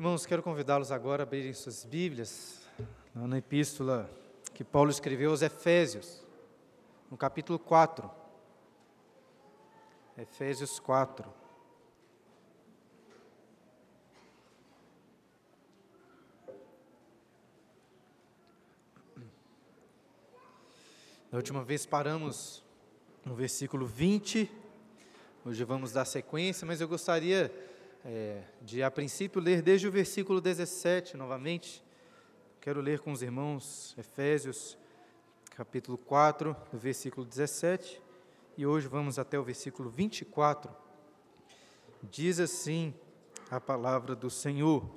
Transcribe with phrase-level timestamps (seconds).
[0.00, 2.62] Irmãos, quero convidá-los agora a abrirem suas Bíblias
[3.14, 4.08] na epístola
[4.54, 6.24] que Paulo escreveu aos Efésios,
[7.10, 8.10] no capítulo 4.
[10.16, 11.30] Efésios 4.
[21.30, 22.64] Na última vez paramos
[23.22, 24.50] no versículo 20,
[25.44, 27.52] hoje vamos dar sequência, mas eu gostaria
[28.04, 31.84] é, de, a princípio, ler desde o versículo 17 novamente.
[32.60, 34.76] Quero ler com os irmãos Efésios,
[35.56, 38.00] capítulo 4, versículo 17,
[38.56, 40.70] e hoje vamos até o versículo 24.
[42.02, 42.94] Diz assim
[43.50, 44.88] a palavra do Senhor: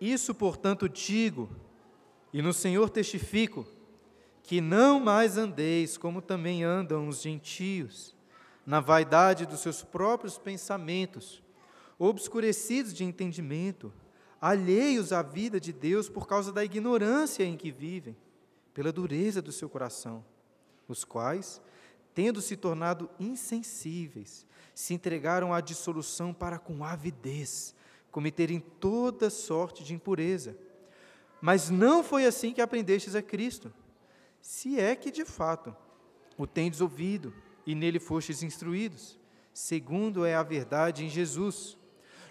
[0.00, 1.48] Isso, portanto, digo,
[2.32, 3.66] e no Senhor testifico,
[4.42, 8.14] que não mais andeis como também andam os gentios,
[8.64, 11.42] na vaidade dos seus próprios pensamentos,
[11.98, 13.92] obscurecidos de entendimento,
[14.40, 18.16] alheios à vida de Deus por causa da ignorância em que vivem,
[18.72, 20.24] pela dureza do seu coração,
[20.86, 21.60] os quais,
[22.14, 27.74] tendo se tornado insensíveis, se entregaram à dissolução para com avidez
[28.10, 30.58] cometerem toda sorte de impureza.
[31.40, 33.72] Mas não foi assim que aprendestes a Cristo
[34.40, 35.72] se é que de fato
[36.36, 37.32] o tendes ouvido
[37.64, 39.16] e nele fostes instruídos,
[39.54, 41.77] segundo é a verdade em Jesus,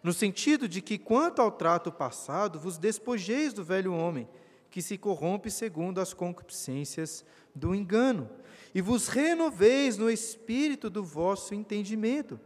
[0.08, 4.26] no sentido de que, quanto ao trato passado, vos despojeis do velho homem,
[4.72, 8.30] que se corrompe segundo as concupiscências do engano,
[8.74, 12.40] e vos renoveis no espírito do vosso entendimento,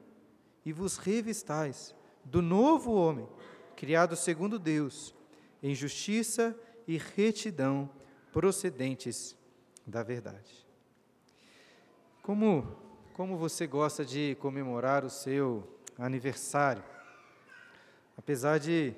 [0.65, 1.93] e vos revistais
[2.25, 3.29] do novo homem,
[3.75, 5.13] criado segundo Deus,
[5.61, 7.87] em justiça e retidão
[8.33, 9.37] procedentes
[9.85, 10.65] da verdade.
[12.23, 12.75] Como,
[13.13, 16.83] como você gosta de comemorar o seu aniversário?
[18.17, 18.93] Apesar de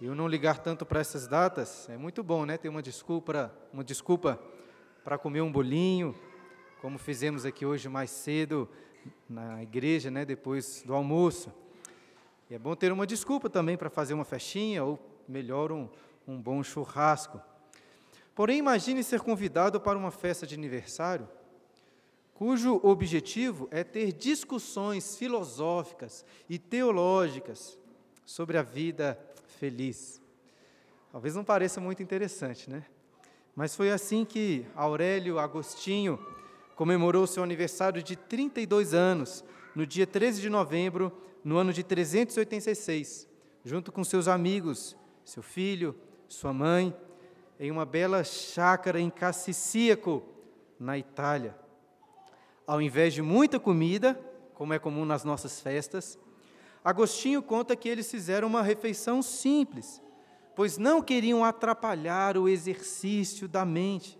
[0.00, 2.56] eu não ligar tanto para essas datas, é muito bom, né?
[2.56, 4.40] Ter uma desculpa, uma desculpa
[5.04, 6.14] para comer um bolinho,
[6.80, 8.68] como fizemos aqui hoje mais cedo
[9.28, 10.24] na igreja, né?
[10.24, 11.52] Depois do almoço.
[12.48, 14.98] E é bom ter uma desculpa também para fazer uma festinha ou
[15.28, 15.88] melhor um,
[16.26, 17.40] um bom churrasco.
[18.34, 21.28] Porém, imagine ser convidado para uma festa de aniversário,
[22.32, 27.78] cujo objetivo é ter discussões filosóficas e teológicas
[28.30, 29.18] sobre a vida
[29.58, 30.22] feliz.
[31.10, 32.84] Talvez não pareça muito interessante, né?
[33.56, 36.16] Mas foi assim que Aurélio Agostinho
[36.76, 43.28] comemorou seu aniversário de 32 anos, no dia 13 de novembro, no ano de 386,
[43.64, 45.96] junto com seus amigos, seu filho,
[46.28, 46.96] sua mãe
[47.58, 50.22] em uma bela chácara em Cassicíaco,
[50.78, 51.58] na Itália.
[52.64, 54.14] Ao invés de muita comida,
[54.54, 56.16] como é comum nas nossas festas,
[56.84, 60.02] Agostinho conta que eles fizeram uma refeição simples,
[60.56, 64.18] pois não queriam atrapalhar o exercício da mente.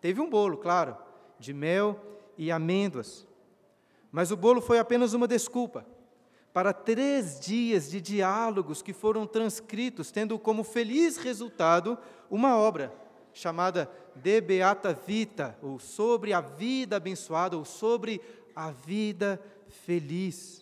[0.00, 0.96] Teve um bolo, claro,
[1.38, 2.00] de mel
[2.36, 3.26] e amêndoas.
[4.10, 5.86] Mas o bolo foi apenas uma desculpa
[6.52, 11.98] para três dias de diálogos que foram transcritos, tendo como feliz resultado
[12.30, 12.92] uma obra
[13.32, 18.20] chamada De Beata Vita, ou sobre a vida abençoada, ou sobre
[18.54, 19.40] a vida
[19.86, 20.61] feliz.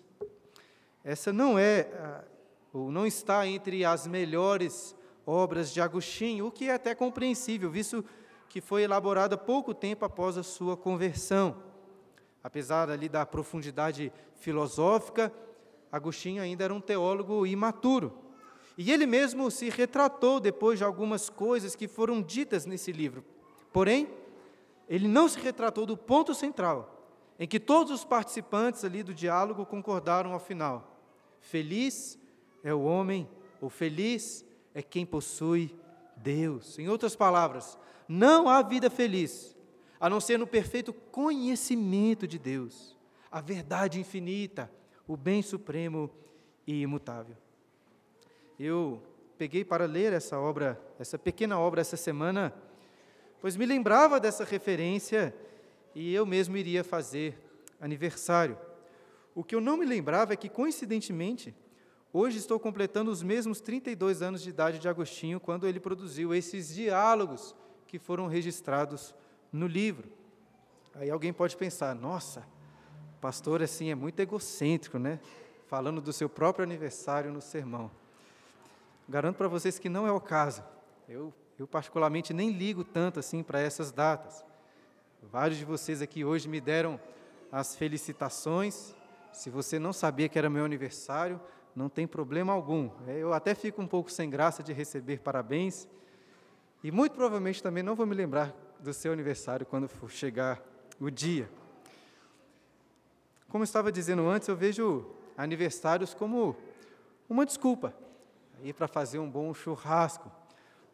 [1.05, 2.25] Essa não é, ah,
[2.73, 4.95] ou não está entre as melhores
[5.27, 8.05] obras de Agostinho, o que é até compreensível, visto
[8.49, 11.57] que foi elaborada pouco tempo após a sua conversão.
[12.43, 15.33] Apesar ali da profundidade filosófica,
[15.91, 18.13] Agostinho ainda era um teólogo imaturo.
[18.77, 23.25] E ele mesmo se retratou depois de algumas coisas que foram ditas nesse livro.
[23.73, 24.09] Porém,
[24.89, 27.00] ele não se retratou do ponto central,
[27.41, 31.01] em que todos os participantes ali do diálogo concordaram ao final.
[31.41, 32.19] Feliz
[32.63, 33.27] é o homem,
[33.63, 35.75] ou feliz é quem possui
[36.15, 36.79] Deus.
[36.79, 39.57] Em outras palavras, não há vida feliz
[39.99, 42.95] a não ser no perfeito conhecimento de Deus,
[43.31, 44.71] a verdade infinita,
[45.09, 46.11] o bem supremo
[46.67, 47.37] e imutável.
[48.59, 49.03] Eu
[49.39, 52.55] peguei para ler essa obra, essa pequena obra essa semana,
[53.41, 55.35] pois me lembrava dessa referência
[55.95, 57.39] e eu mesmo iria fazer
[57.81, 58.59] aniversário.
[59.35, 61.55] O que eu não me lembrava é que, coincidentemente,
[62.13, 66.75] hoje estou completando os mesmos 32 anos de idade de Agostinho quando ele produziu esses
[66.75, 67.55] diálogos
[67.87, 69.15] que foram registrados
[69.53, 70.09] no livro.
[70.95, 72.47] Aí alguém pode pensar: nossa,
[73.21, 75.21] pastor assim é muito egocêntrico, né?
[75.67, 77.91] Falando do seu próprio aniversário no sermão.
[79.09, 80.63] Garanto para vocês que não é o caso.
[81.09, 84.45] Eu, eu particularmente nem ligo tanto assim para essas datas.
[85.23, 86.99] Vários de vocês aqui hoje me deram
[87.53, 88.95] as felicitações.
[89.33, 91.41] Se você não sabia que era meu aniversário,
[91.77, 92.91] não tem problema algum.
[93.07, 95.87] É, eu até fico um pouco sem graça de receber parabéns,
[96.83, 100.61] e muito provavelmente também não vou me lembrar do seu aniversário quando for chegar
[100.99, 101.51] o dia.
[103.49, 105.07] Como eu estava dizendo antes, eu vejo
[105.37, 106.57] aniversários como
[107.29, 107.95] uma desculpa
[108.77, 110.33] para fazer um bom churrasco.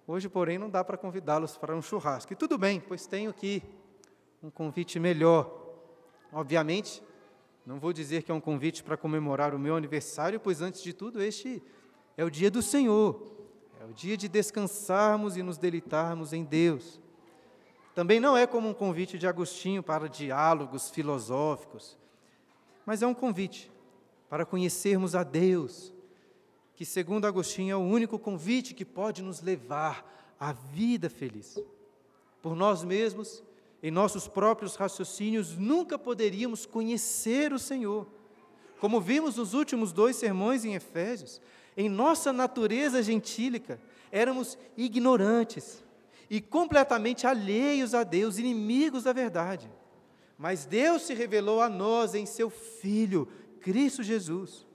[0.06, 2.32] Hoje, porém, não dá para convidá-los para um churrasco.
[2.32, 3.62] E tudo bem, pois tenho aqui
[4.42, 5.50] um convite melhor.
[6.32, 7.02] Obviamente,
[7.64, 10.92] não vou dizer que é um convite para comemorar o meu aniversário, pois antes de
[10.92, 11.62] tudo, este
[12.16, 13.34] é o dia do Senhor.
[13.80, 17.00] É o dia de descansarmos e nos deleitarmos em Deus.
[17.94, 21.96] Também não é como um convite de Agostinho para diálogos filosóficos,
[22.84, 23.70] mas é um convite
[24.28, 25.92] para conhecermos a Deus,
[26.74, 30.04] que, segundo Agostinho, é o único convite que pode nos levar
[30.38, 31.58] à vida feliz.
[32.42, 33.42] Por nós mesmos,
[33.82, 38.06] em nossos próprios raciocínios, nunca poderíamos conhecer o Senhor.
[38.80, 41.40] Como vimos nos últimos dois sermões em Efésios,
[41.76, 43.80] em nossa natureza gentílica,
[44.10, 45.84] éramos ignorantes
[46.28, 49.70] e completamente alheios a Deus, inimigos da verdade.
[50.38, 53.28] Mas Deus se revelou a nós em seu Filho,
[53.60, 54.66] Cristo Jesus.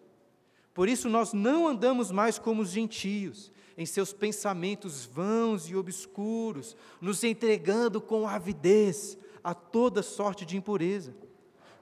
[0.73, 6.75] Por isso nós não andamos mais como os gentios, em seus pensamentos vãos e obscuros,
[6.99, 11.15] nos entregando com avidez a toda sorte de impureza.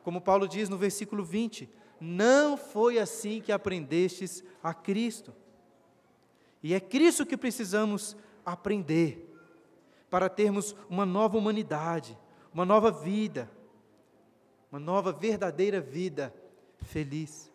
[0.03, 1.69] Como Paulo diz no versículo 20:
[1.99, 5.33] Não foi assim que aprendestes a Cristo.
[6.61, 8.15] E é Cristo que precisamos
[8.45, 9.25] aprender
[10.09, 12.17] para termos uma nova humanidade,
[12.53, 13.49] uma nova vida,
[14.71, 16.33] uma nova verdadeira vida
[16.77, 17.48] feliz.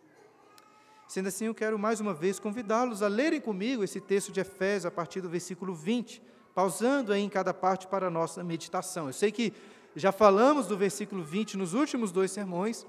[1.07, 4.85] Sendo assim, eu quero mais uma vez convidá-los a lerem comigo esse texto de Efésios
[4.85, 6.21] a partir do versículo 20,
[6.53, 9.07] pausando aí em cada parte para a nossa meditação.
[9.07, 9.53] Eu sei que
[9.95, 12.85] já falamos do versículo 20 nos últimos dois sermões,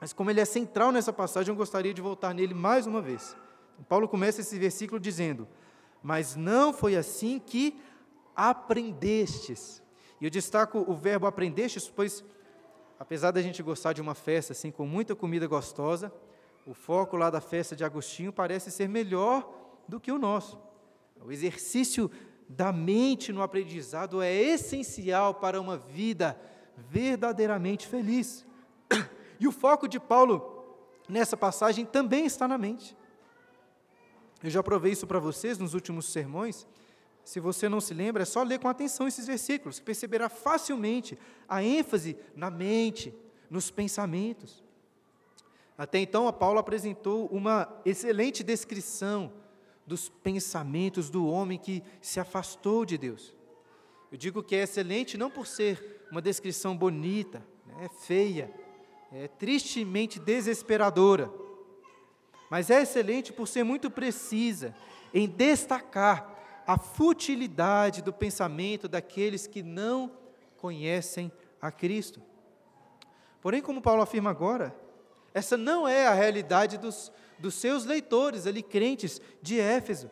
[0.00, 3.36] mas como ele é central nessa passagem, eu gostaria de voltar nele mais uma vez.
[3.88, 5.48] Paulo começa esse versículo dizendo:
[6.02, 7.78] Mas não foi assim que
[8.34, 9.82] aprendestes.
[10.20, 12.24] E eu destaco o verbo aprendestes, pois,
[12.98, 16.12] apesar da gente gostar de uma festa assim, com muita comida gostosa,
[16.70, 19.52] o foco lá da festa de Agostinho parece ser melhor
[19.88, 20.56] do que o nosso.
[21.20, 22.08] O exercício
[22.48, 26.40] da mente no aprendizado é essencial para uma vida
[26.76, 28.46] verdadeiramente feliz.
[29.40, 30.76] E o foco de Paulo
[31.08, 32.96] nessa passagem também está na mente.
[34.40, 36.68] Eu já provei isso para vocês nos últimos sermões.
[37.24, 41.18] Se você não se lembra, é só ler com atenção esses versículos, que perceberá facilmente
[41.48, 43.12] a ênfase na mente,
[43.50, 44.62] nos pensamentos.
[45.80, 49.32] Até então, a Paulo apresentou uma excelente descrição
[49.86, 53.34] dos pensamentos do homem que se afastou de Deus.
[54.12, 58.52] Eu digo que é excelente não por ser uma descrição bonita, né, é feia,
[59.10, 61.32] é tristemente desesperadora,
[62.50, 64.74] mas é excelente por ser muito precisa
[65.14, 70.12] em destacar a futilidade do pensamento daqueles que não
[70.58, 72.20] conhecem a Cristo.
[73.40, 74.78] Porém, como Paulo afirma agora,
[75.32, 80.10] essa não é a realidade dos, dos seus leitores ali, crentes de Éfeso.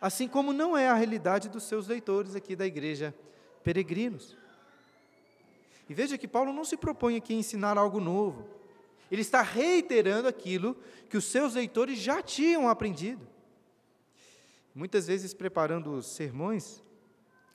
[0.00, 3.14] Assim como não é a realidade dos seus leitores aqui da igreja
[3.62, 4.36] peregrinos.
[5.88, 8.48] E veja que Paulo não se propõe aqui a ensinar algo novo.
[9.10, 10.76] Ele está reiterando aquilo
[11.08, 13.26] que os seus leitores já tinham aprendido.
[14.74, 16.82] Muitas vezes, preparando os sermões,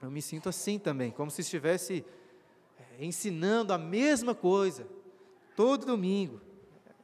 [0.02, 2.06] eu me sinto assim também, como se estivesse
[2.80, 4.88] eh, ensinando a mesma coisa,
[5.56, 6.40] todo domingo.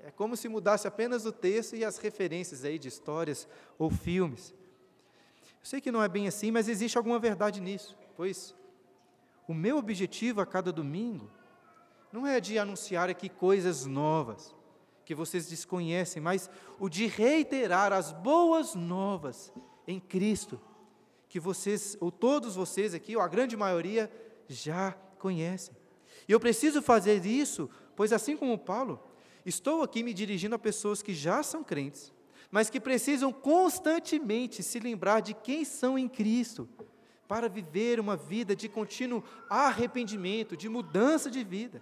[0.05, 3.47] É como se mudasse apenas o texto e as referências aí de histórias
[3.79, 4.53] ou filmes.
[5.41, 8.53] Eu sei que não é bem assim, mas existe alguma verdade nisso, pois
[9.47, 11.31] o meu objetivo a cada domingo
[12.11, 14.53] não é de anunciar aqui coisas novas
[15.05, 19.53] que vocês desconhecem, mas o de reiterar as boas novas
[19.87, 20.59] em Cristo,
[21.29, 24.11] que vocês, ou todos vocês aqui, ou a grande maioria,
[24.47, 25.75] já conhecem.
[26.27, 28.99] E eu preciso fazer isso, pois assim como Paulo,
[29.45, 32.11] Estou aqui me dirigindo a pessoas que já são crentes,
[32.49, 36.69] mas que precisam constantemente se lembrar de quem são em Cristo,
[37.27, 41.81] para viver uma vida de contínuo arrependimento, de mudança de vida.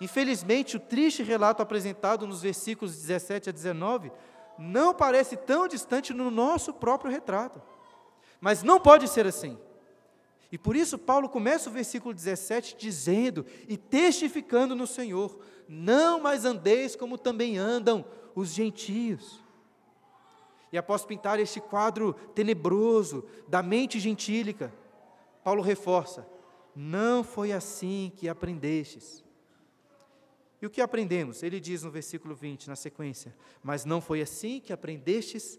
[0.00, 4.10] Infelizmente, o triste relato apresentado nos versículos 17 a 19
[4.58, 7.60] não parece tão distante no nosso próprio retrato.
[8.40, 9.58] Mas não pode ser assim.
[10.52, 15.38] E por isso Paulo começa o versículo 17 dizendo e testificando no Senhor:
[15.72, 19.40] Não mais andeis como também andam os gentios.
[20.72, 24.74] E após pintar este quadro tenebroso da mente gentílica,
[25.44, 26.26] Paulo reforça:
[26.74, 29.22] Não foi assim que aprendestes.
[30.60, 31.40] E o que aprendemos?
[31.40, 35.56] Ele diz no versículo 20, na sequência: Mas não foi assim que aprendestes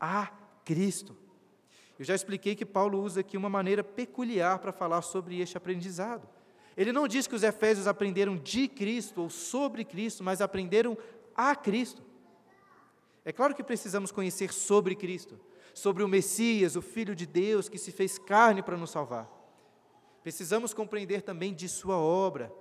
[0.00, 0.32] a
[0.64, 1.14] Cristo.
[1.98, 6.26] Eu já expliquei que Paulo usa aqui uma maneira peculiar para falar sobre este aprendizado.
[6.76, 10.96] Ele não diz que os efésios aprenderam de Cristo ou sobre Cristo, mas aprenderam
[11.34, 12.02] a Cristo.
[13.24, 15.38] É claro que precisamos conhecer sobre Cristo,
[15.74, 19.28] sobre o Messias, o Filho de Deus que se fez carne para nos salvar.
[20.22, 22.52] Precisamos compreender também de Sua obra,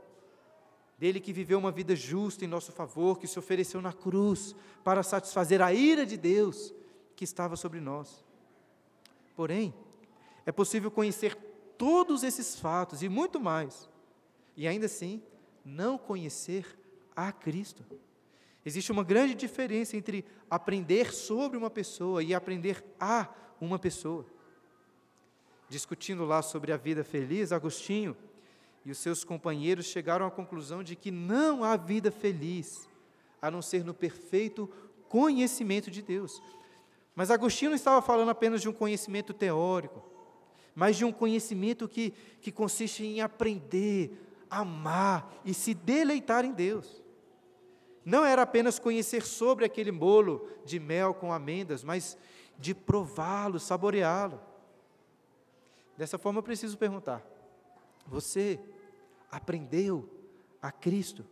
[0.98, 5.02] dele que viveu uma vida justa em nosso favor, que se ofereceu na cruz para
[5.02, 6.74] satisfazer a ira de Deus
[7.16, 8.24] que estava sobre nós.
[9.36, 9.74] Porém,
[10.46, 11.36] é possível conhecer
[11.78, 13.89] todos esses fatos e muito mais,
[14.56, 15.22] e ainda assim
[15.64, 16.66] não conhecer
[17.16, 17.84] a Cristo.
[18.66, 23.30] Existe uma grande diferença entre aprender sobre uma pessoa e aprender a
[23.60, 24.26] uma pessoa.
[25.70, 28.16] Discutindo lá sobre a vida feliz, Agostinho
[28.86, 32.88] e os seus companheiros chegaram à conclusão de que não há vida feliz
[33.42, 34.70] a não ser no perfeito
[35.08, 36.42] conhecimento de Deus.
[37.16, 40.04] Mas Agostinho não estava falando apenas de um conhecimento teórico,
[40.76, 44.12] mas de um conhecimento que, que consiste em aprender,
[44.50, 47.02] amar e se deleitar em Deus.
[48.04, 52.18] Não era apenas conhecer sobre aquele bolo de mel com amêndoas, mas
[52.58, 54.40] de prová-lo, saboreá-lo.
[55.98, 57.24] Dessa forma eu preciso perguntar:
[58.08, 58.60] você
[59.32, 60.10] aprendeu
[60.62, 61.26] a Cristo?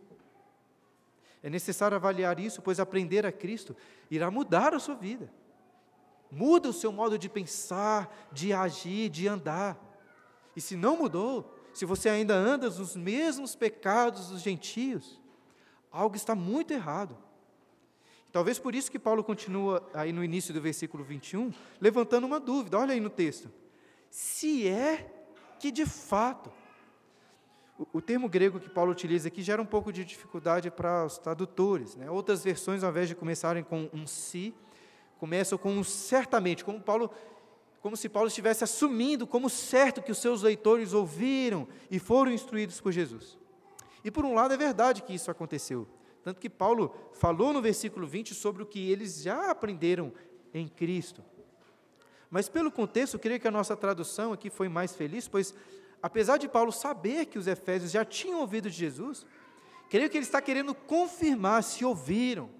[1.42, 3.76] É necessário avaliar isso, pois aprender a Cristo
[4.10, 5.32] irá mudar a sua vida.
[6.30, 9.78] Muda o seu modo de pensar, de agir, de andar.
[10.54, 15.20] E se não mudou, se você ainda anda nos mesmos pecados dos gentios,
[15.92, 17.16] algo está muito errado.
[18.32, 22.76] Talvez por isso que Paulo continua aí no início do versículo 21, levantando uma dúvida.
[22.76, 23.48] Olha aí no texto.
[24.10, 25.08] Se é
[25.60, 26.50] que de fato
[27.92, 31.94] o, termo grego que Paulo utiliza aqui gera um pouco de dificuldade para os tradutores.
[31.94, 32.10] Né?
[32.10, 34.52] Outras versões, ao invés de começarem com um si,
[35.16, 37.08] começam com um certamente, como, Paulo,
[37.88, 42.78] como se Paulo estivesse assumindo como certo que os seus leitores ouviram e foram instruídos
[42.82, 43.38] por Jesus.
[44.04, 45.88] E por um lado é verdade que isso aconteceu.
[46.22, 50.12] Tanto que Paulo falou no versículo 20 sobre o que eles já aprenderam
[50.52, 51.24] em Cristo.
[52.30, 55.54] Mas pelo contexto, eu creio que a nossa tradução aqui foi mais feliz, pois
[56.02, 59.24] apesar de Paulo saber que os efésios já tinham ouvido de Jesus,
[59.88, 62.50] creio que ele está querendo confirmar se ouviram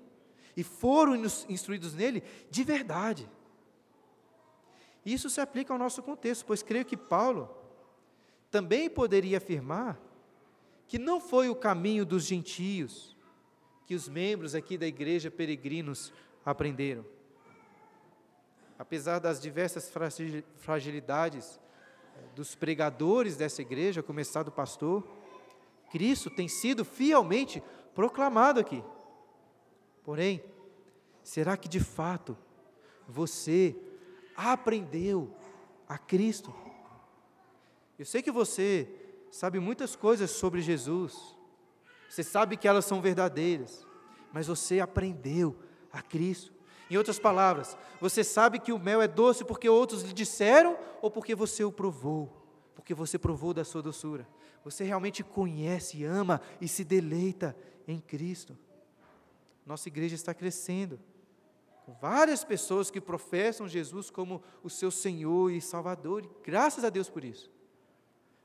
[0.56, 1.14] e foram
[1.50, 3.28] instruídos nele de verdade.
[5.04, 7.48] Isso se aplica ao nosso contexto, pois creio que Paulo
[8.50, 10.00] também poderia afirmar
[10.86, 13.16] que não foi o caminho dos gentios
[13.86, 16.12] que os membros aqui da igreja peregrinos
[16.44, 17.04] aprenderam.
[18.78, 19.90] Apesar das diversas
[20.56, 21.58] fragilidades
[22.34, 25.06] dos pregadores dessa igreja, começar do pastor,
[25.90, 27.62] Cristo tem sido fielmente
[27.94, 28.84] proclamado aqui.
[30.04, 30.42] Porém,
[31.22, 32.36] será que de fato
[33.08, 33.76] você
[34.38, 35.34] aprendeu
[35.88, 36.54] a Cristo?
[37.98, 38.88] Eu sei que você
[39.30, 41.36] sabe muitas coisas sobre Jesus,
[42.08, 43.84] você sabe que elas são verdadeiras,
[44.32, 45.56] mas você aprendeu
[45.92, 46.52] a Cristo.
[46.88, 51.10] Em outras palavras, você sabe que o mel é doce porque outros lhe disseram ou
[51.10, 52.32] porque você o provou,
[52.74, 54.26] porque você provou da sua doçura.
[54.64, 58.56] Você realmente conhece, ama e se deleita em Cristo.
[59.66, 60.98] Nossa igreja está crescendo,
[61.88, 66.90] com várias pessoas que professam Jesus como o seu Senhor e Salvador, e graças a
[66.90, 67.50] Deus por isso.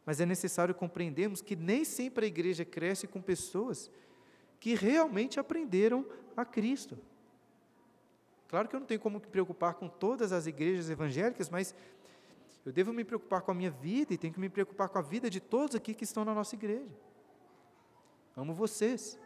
[0.05, 3.91] Mas é necessário compreendermos que nem sempre a igreja cresce com pessoas
[4.61, 6.05] que realmente aprenderam
[6.37, 6.97] a Cristo.
[8.47, 11.75] Claro que eu não tenho como me preocupar com todas as igrejas evangélicas, mas
[12.65, 15.01] eu devo me preocupar com a minha vida e tenho que me preocupar com a
[15.01, 16.95] vida de todos aqui que estão na nossa igreja.
[18.37, 19.19] Amo vocês.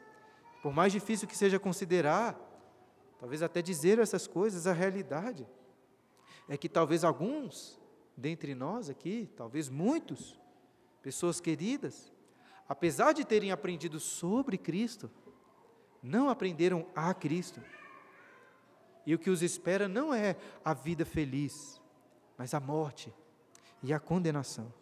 [0.63, 2.46] Por mais difícil que seja considerar,
[3.19, 5.47] talvez até dizer essas coisas, a realidade
[6.47, 7.79] é que talvez alguns
[8.15, 10.39] dentre nós aqui, talvez muitos,
[11.03, 12.11] pessoas queridas,
[12.67, 15.09] apesar de terem aprendido sobre Cristo,
[16.01, 17.61] não aprenderam a Cristo.
[19.05, 21.81] E o que os espera não é a vida feliz,
[22.37, 23.13] mas a morte
[23.83, 24.73] e a condenação.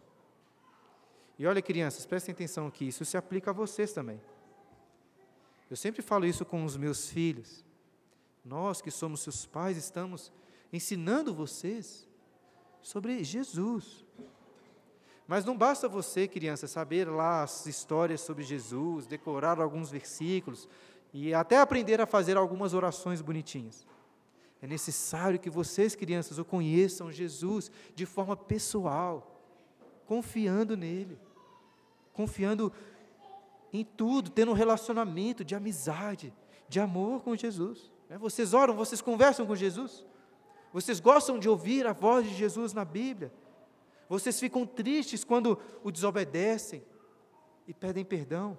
[1.38, 4.20] E olha, crianças, prestem atenção aqui, isso se aplica a vocês também.
[5.68, 7.65] Eu sempre falo isso com os meus filhos.
[8.46, 10.30] Nós que somos seus pais estamos
[10.72, 12.06] ensinando vocês
[12.80, 14.04] sobre Jesus.
[15.26, 20.68] Mas não basta você, criança, saber lá as histórias sobre Jesus, decorar alguns versículos
[21.12, 23.84] e até aprender a fazer algumas orações bonitinhas.
[24.62, 29.42] É necessário que vocês, crianças, o conheçam Jesus de forma pessoal,
[30.06, 31.18] confiando nele,
[32.12, 32.72] confiando
[33.72, 36.32] em tudo, tendo um relacionamento de amizade,
[36.68, 37.95] de amor com Jesus.
[38.08, 38.18] Né?
[38.18, 40.04] Vocês oram, vocês conversam com Jesus,
[40.72, 43.32] vocês gostam de ouvir a voz de Jesus na Bíblia,
[44.08, 46.84] vocês ficam tristes quando o desobedecem
[47.66, 48.56] e pedem perdão,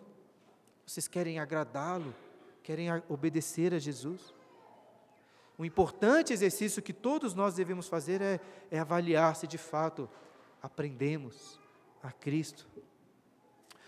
[0.86, 2.14] vocês querem agradá-lo,
[2.64, 4.34] querem obedecer a Jesus.
[5.58, 8.40] O importante exercício que todos nós devemos fazer é,
[8.70, 10.10] é avaliar se de fato
[10.62, 11.60] aprendemos
[12.04, 12.68] a Cristo.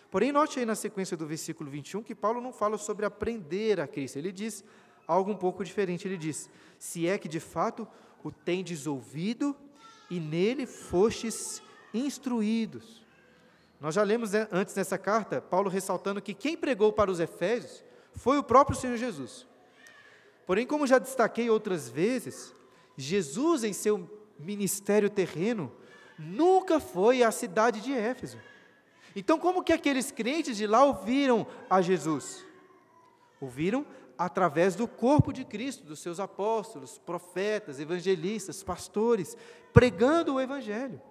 [0.09, 3.87] Porém, note aí na sequência do versículo 21 que Paulo não fala sobre aprender a
[3.87, 4.63] Cristo, ele diz
[5.09, 6.07] algo um pouco diferente.
[6.07, 6.47] Ele diz:
[6.77, 7.87] Se é que de fato
[8.23, 9.55] o tendes ouvido
[10.09, 11.61] e nele fostes
[11.91, 13.03] instruídos.
[13.81, 17.83] Nós já lemos né, antes nessa carta, Paulo ressaltando que quem pregou para os Efésios
[18.13, 19.47] foi o próprio Senhor Jesus.
[20.45, 22.53] Porém, como já destaquei outras vezes,
[22.97, 25.71] Jesus, em seu ministério terreno,
[26.17, 28.37] nunca foi à cidade de Éfeso.
[29.15, 32.45] Então, como que aqueles crentes de lá ouviram a Jesus?
[33.39, 33.85] Ouviram
[34.19, 39.37] através do corpo de Cristo, dos seus apóstolos, profetas, evangelistas, pastores,
[39.71, 41.01] pregando o Evangelho.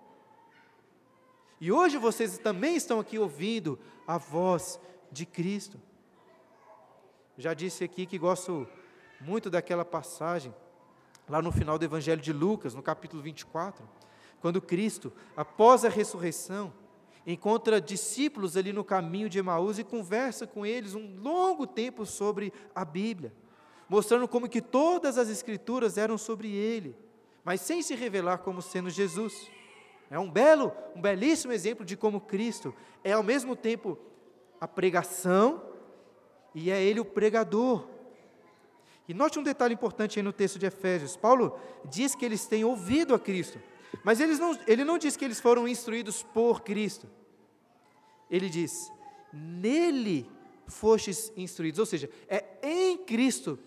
[1.59, 4.79] E hoje vocês também estão aqui ouvindo a voz
[5.11, 5.81] de Cristo.
[7.39, 8.69] Já disse aqui que gosto
[9.19, 10.55] muito daquela passagem,
[11.27, 13.89] lá no final do Evangelho de Lucas, no capítulo 24,
[14.39, 16.75] quando Cristo, após a ressurreição,
[17.33, 22.51] encontra discípulos ali no caminho de Emaús e conversa com eles um longo tempo sobre
[22.75, 23.35] a Bíblia,
[23.87, 26.97] mostrando como que todas as escrituras eram sobre ele,
[27.45, 29.51] mas sem se revelar como sendo Jesus.
[30.11, 33.99] É um belo, um belíssimo exemplo de como Cristo é ao mesmo tempo
[34.59, 35.63] a pregação
[36.55, 37.87] e é ele o pregador.
[39.07, 41.15] E note um detalhe importante aí no texto de Efésios.
[41.15, 43.61] Paulo diz que eles têm ouvido a Cristo,
[44.03, 47.18] mas não, ele não diz que eles foram instruídos por Cristo
[48.31, 48.93] ele diz:
[49.33, 50.31] Nele
[50.67, 53.59] fostes instruídos, ou seja, é em Cristo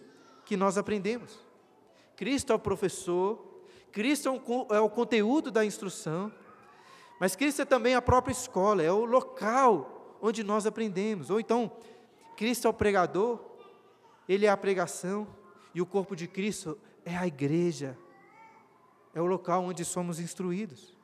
[0.45, 1.39] que nós aprendemos.
[2.15, 4.29] Cristo é o professor, Cristo
[4.69, 6.31] é, o conteúdo da instrução,
[7.19, 11.29] mas Cristo é também a própria escola, é o local onde nós aprendemos.
[11.29, 11.71] Ou então,
[12.38, 13.39] Cristo é o pregador,
[14.27, 15.27] Ele é a pregação,
[15.73, 17.97] e o corpo de Cristo é a igreja,
[19.13, 20.95] é o local onde somos instruídos.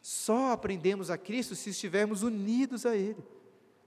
[0.00, 3.22] Só aprendemos a Cristo se estivermos unidos a Ele.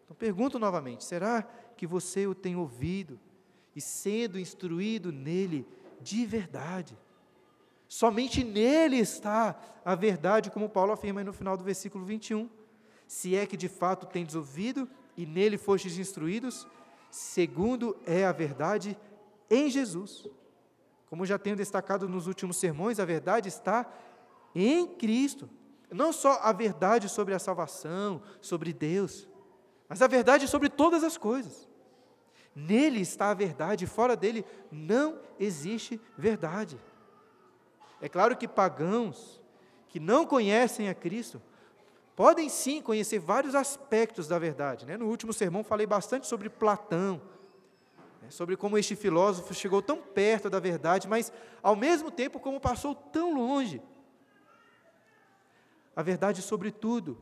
[0.04, 1.42] Então pergunto novamente: será
[1.76, 3.20] que você o tem ouvido
[3.76, 5.68] e sendo instruído nele
[6.02, 6.98] de verdade?
[7.88, 12.50] Somente nele está a verdade, como Paulo afirma aí no final do versículo 21.
[13.08, 16.68] Se é que de fato tendes ouvido e nele fostes instruídos,
[17.12, 18.98] segundo é a verdade
[19.50, 20.28] em Jesus.
[21.08, 23.92] Como já tenho destacado nos últimos sermões, a verdade está
[24.56, 25.48] em Cristo.
[25.94, 29.28] Não só a verdade sobre a salvação, sobre Deus,
[29.88, 31.70] mas a verdade sobre todas as coisas.
[32.56, 36.80] Nele está a verdade, fora dele não existe verdade.
[38.02, 39.42] É claro que pagãos
[39.88, 41.42] que não conhecem a Cristo
[42.16, 44.86] podem sim conhecer vários aspectos da verdade.
[44.86, 44.98] Né?
[44.98, 47.22] No último sermão falei bastante sobre Platão,
[48.22, 48.30] né?
[48.30, 52.94] sobre como este filósofo chegou tão perto da verdade, mas ao mesmo tempo como passou
[52.94, 53.82] tão longe
[55.96, 57.18] a verdade sobre tudo.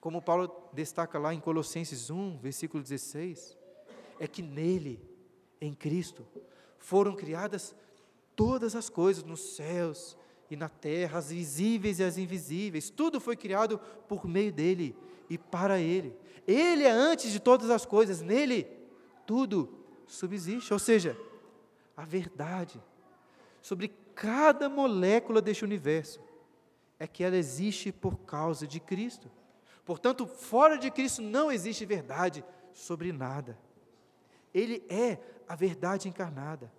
[0.00, 3.56] Como Paulo destaca lá em Colossenses 1, versículo 16,
[4.20, 5.00] é que nele,
[5.60, 6.26] em Cristo,
[6.78, 7.74] foram criadas
[8.34, 10.16] todas as coisas nos céus
[10.50, 14.94] e na terra, as visíveis e as invisíveis, tudo foi criado por meio dele
[15.28, 16.14] e para ele.
[16.46, 18.68] Ele é antes de todas as coisas, nele
[19.26, 19.68] tudo
[20.06, 21.18] subsiste, ou seja,
[21.96, 22.80] a verdade
[23.60, 26.20] sobre cada molécula deste universo
[26.98, 29.30] é que ela existe por causa de Cristo.
[29.84, 33.58] Portanto, fora de Cristo não existe verdade sobre nada.
[34.52, 36.72] Ele é a verdade encarnada.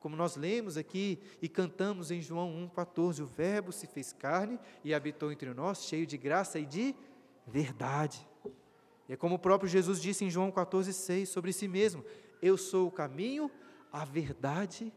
[0.00, 4.92] Como nós lemos aqui e cantamos em João 1,14: o Verbo se fez carne e
[4.92, 6.94] habitou entre nós, cheio de graça e de
[7.46, 8.26] verdade.
[9.08, 12.04] E é como o próprio Jesus disse em João 14,6 sobre si mesmo:
[12.40, 13.50] Eu sou o caminho,
[13.92, 14.92] a verdade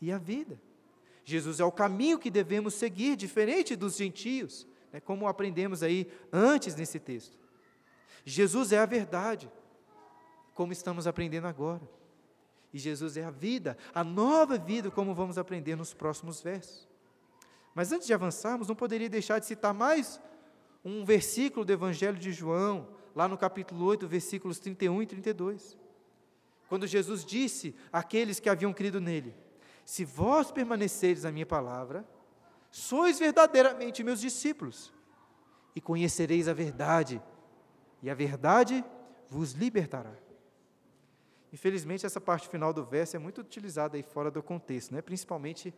[0.00, 0.60] e a vida.
[1.28, 6.74] Jesus é o caminho que devemos seguir, diferente dos gentios, né, como aprendemos aí antes
[6.74, 7.38] nesse texto.
[8.24, 9.52] Jesus é a verdade,
[10.54, 11.86] como estamos aprendendo agora.
[12.72, 16.88] E Jesus é a vida, a nova vida, como vamos aprender nos próximos versos.
[17.74, 20.18] Mas antes de avançarmos, não poderia deixar de citar mais
[20.82, 25.76] um versículo do Evangelho de João, lá no capítulo 8, versículos 31 e 32.
[26.70, 29.34] Quando Jesus disse àqueles que haviam crido nele:
[29.88, 32.06] se vós permaneceres na minha palavra,
[32.70, 34.92] sois verdadeiramente meus discípulos,
[35.74, 37.22] e conhecereis a verdade,
[38.02, 38.84] e a verdade
[39.30, 40.12] vos libertará.
[41.50, 45.00] Infelizmente, essa parte final do verso é muito utilizada aí fora do contexto, né?
[45.00, 45.72] principalmente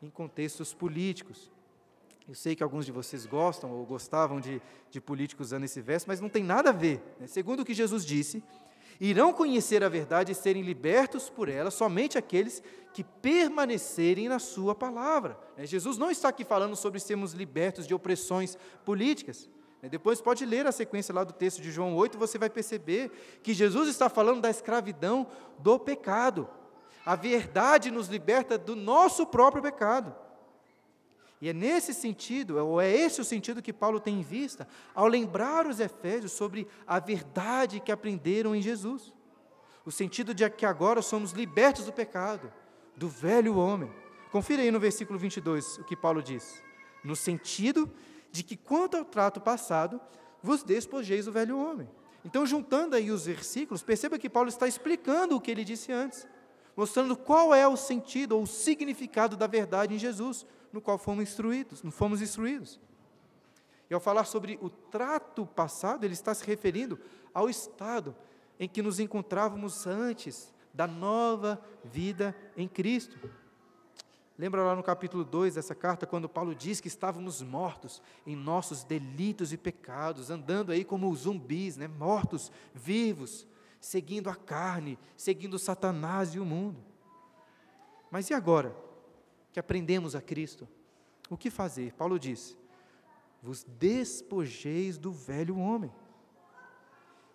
[0.00, 1.52] em contextos políticos.
[2.26, 6.06] Eu sei que alguns de vocês gostam ou gostavam de, de políticos usando esse verso,
[6.08, 7.02] mas não tem nada a ver.
[7.20, 7.26] Né?
[7.26, 8.42] Segundo o que Jesus disse,
[9.00, 14.74] irão conhecer a verdade e serem libertos por ela somente aqueles que permanecerem na Sua
[14.74, 15.38] palavra.
[15.56, 15.64] Né?
[15.64, 19.48] Jesus não está aqui falando sobre sermos libertos de opressões políticas.
[19.80, 19.88] Né?
[19.88, 23.10] Depois pode ler a sequência lá do texto de João 8, você vai perceber
[23.42, 25.26] que Jesus está falando da escravidão
[25.58, 26.48] do pecado.
[27.06, 30.14] A verdade nos liberta do nosso próprio pecado.
[31.40, 35.06] E é nesse sentido, ou é esse o sentido que Paulo tem em vista, ao
[35.06, 39.12] lembrar os Efésios sobre a verdade que aprenderam em Jesus.
[39.84, 42.52] O sentido de que agora somos libertos do pecado,
[42.94, 43.90] do velho homem.
[44.30, 46.62] Confira aí no versículo 22 o que Paulo diz.
[47.02, 47.90] No sentido
[48.30, 49.98] de que quanto ao trato passado,
[50.42, 51.88] vos despojeis do velho homem.
[52.24, 56.28] Então, juntando aí os versículos, perceba que Paulo está explicando o que ele disse antes,
[56.76, 61.22] mostrando qual é o sentido ou o significado da verdade em Jesus, no qual fomos
[61.22, 62.80] instruídos, não fomos instruídos.
[63.88, 66.98] E ao falar sobre o trato passado, ele está se referindo
[67.34, 68.14] ao estado
[68.58, 73.18] em que nos encontrávamos antes da nova vida em Cristo.
[74.38, 78.84] Lembra lá no capítulo 2 dessa carta, quando Paulo diz que estávamos mortos em nossos
[78.84, 81.88] delitos e pecados, andando aí como zumbis, né?
[81.88, 83.46] mortos, vivos,
[83.80, 86.82] seguindo a carne, seguindo Satanás e o mundo.
[88.10, 88.74] Mas e agora
[89.52, 90.68] que aprendemos a Cristo?
[91.28, 91.92] O que fazer?
[91.94, 92.56] Paulo diz:
[93.42, 95.92] vos despojeis do velho homem.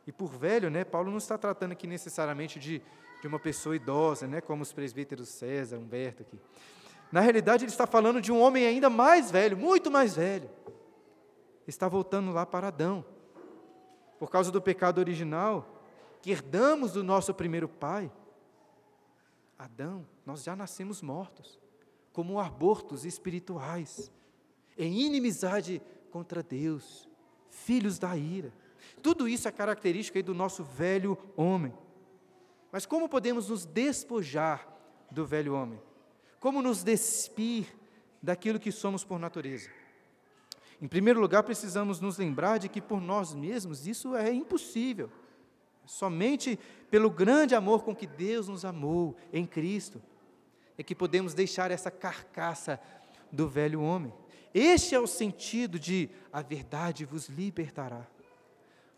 [0.08, 2.82] E por velho, né, Paulo não está tratando aqui necessariamente de,
[3.22, 6.40] de uma pessoa idosa, né, como os presbíteros César, Humberto aqui.
[7.12, 10.50] Na realidade, ele está falando de um homem ainda mais velho, muito mais velho.
[11.68, 13.04] Está voltando lá para Adão.
[14.20, 15.82] Por causa do pecado original,
[16.22, 18.12] que herdamos do nosso primeiro pai,
[19.58, 21.60] Adão, nós já nascemos mortos,
[22.16, 24.10] como abortos espirituais,
[24.78, 27.10] em inimizade contra Deus,
[27.50, 28.54] filhos da ira.
[29.04, 31.74] Tudo isso é característica do nosso velho homem.
[32.72, 34.66] Mas como podemos nos despojar
[35.12, 35.78] do velho homem?
[36.40, 37.68] Como nos despir
[38.24, 39.70] daquilo que somos por natureza?
[40.82, 45.12] Em primeiro lugar, precisamos nos lembrar de que por nós mesmos isso é impossível.
[45.86, 46.58] Somente
[46.90, 50.02] pelo grande amor com que Deus nos amou em Cristo
[50.78, 52.80] é que podemos deixar essa carcaça
[53.32, 54.14] do velho homem.
[54.54, 58.08] Este é o sentido de a verdade vos libertará.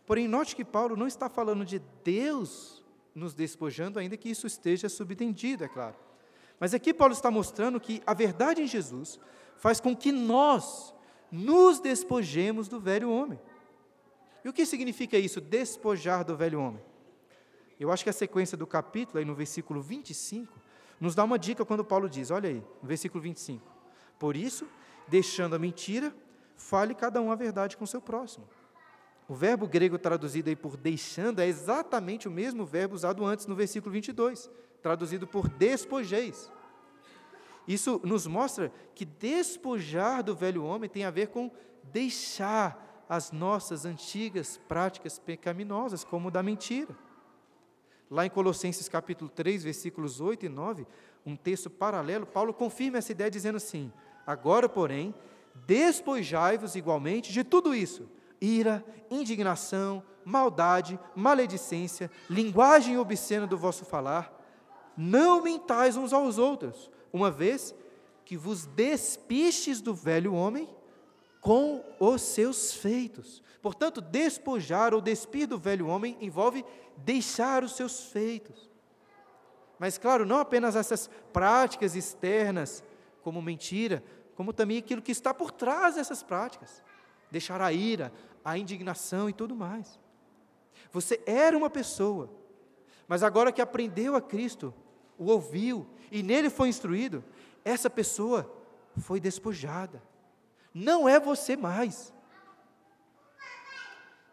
[0.05, 4.87] Porém, note que Paulo não está falando de Deus nos despojando, ainda que isso esteja
[4.87, 5.95] subentendido, é claro.
[6.59, 9.19] Mas aqui Paulo está mostrando que a verdade em Jesus
[9.57, 10.93] faz com que nós
[11.31, 13.39] nos despojemos do velho homem.
[14.45, 16.81] E o que significa isso, despojar do velho homem?
[17.79, 20.57] Eu acho que a sequência do capítulo, aí no versículo 25,
[20.99, 23.63] nos dá uma dica quando Paulo diz: olha aí, no versículo 25.
[24.17, 24.67] Por isso,
[25.07, 26.13] deixando a mentira,
[26.55, 28.47] fale cada um a verdade com seu próximo.
[29.27, 33.55] O verbo grego traduzido aí por deixando é exatamente o mesmo verbo usado antes no
[33.55, 34.49] versículo 22
[34.81, 36.51] traduzido por despojeis.
[37.67, 41.51] Isso nos mostra que despojar do velho homem tem a ver com
[41.83, 46.95] deixar as nossas antigas práticas pecaminosas, como o da mentira.
[48.09, 50.87] Lá em Colossenses capítulo 3, versículos 8 e 9,
[51.25, 53.91] um texto paralelo, Paulo confirma essa ideia dizendo assim:
[54.25, 55.13] Agora, porém,
[55.65, 64.33] despojai-vos igualmente de tudo isso: ira, indignação, maldade, maledicência, linguagem obscena do vosso falar,
[64.95, 67.75] não mentais uns aos outros, uma vez
[68.23, 70.69] que vos despistes do velho homem
[71.47, 73.41] com os seus feitos.
[73.62, 76.65] Portanto, despojar ou despir do velho homem envolve
[76.97, 78.69] deixar os seus feitos.
[79.79, 82.83] Mas, claro, não apenas essas práticas externas,
[83.21, 84.03] como mentira,
[84.36, 86.83] como também aquilo que está por trás dessas práticas.
[87.31, 88.12] Deixar a ira,
[88.43, 89.97] a indignação e tudo mais.
[90.91, 92.29] Você era uma pessoa,
[93.07, 94.73] mas agora que aprendeu a Cristo,
[95.17, 97.23] o ouviu e nele foi instruído,
[97.63, 98.53] essa pessoa
[98.97, 100.03] foi despojada.
[100.79, 102.13] Não é você mais.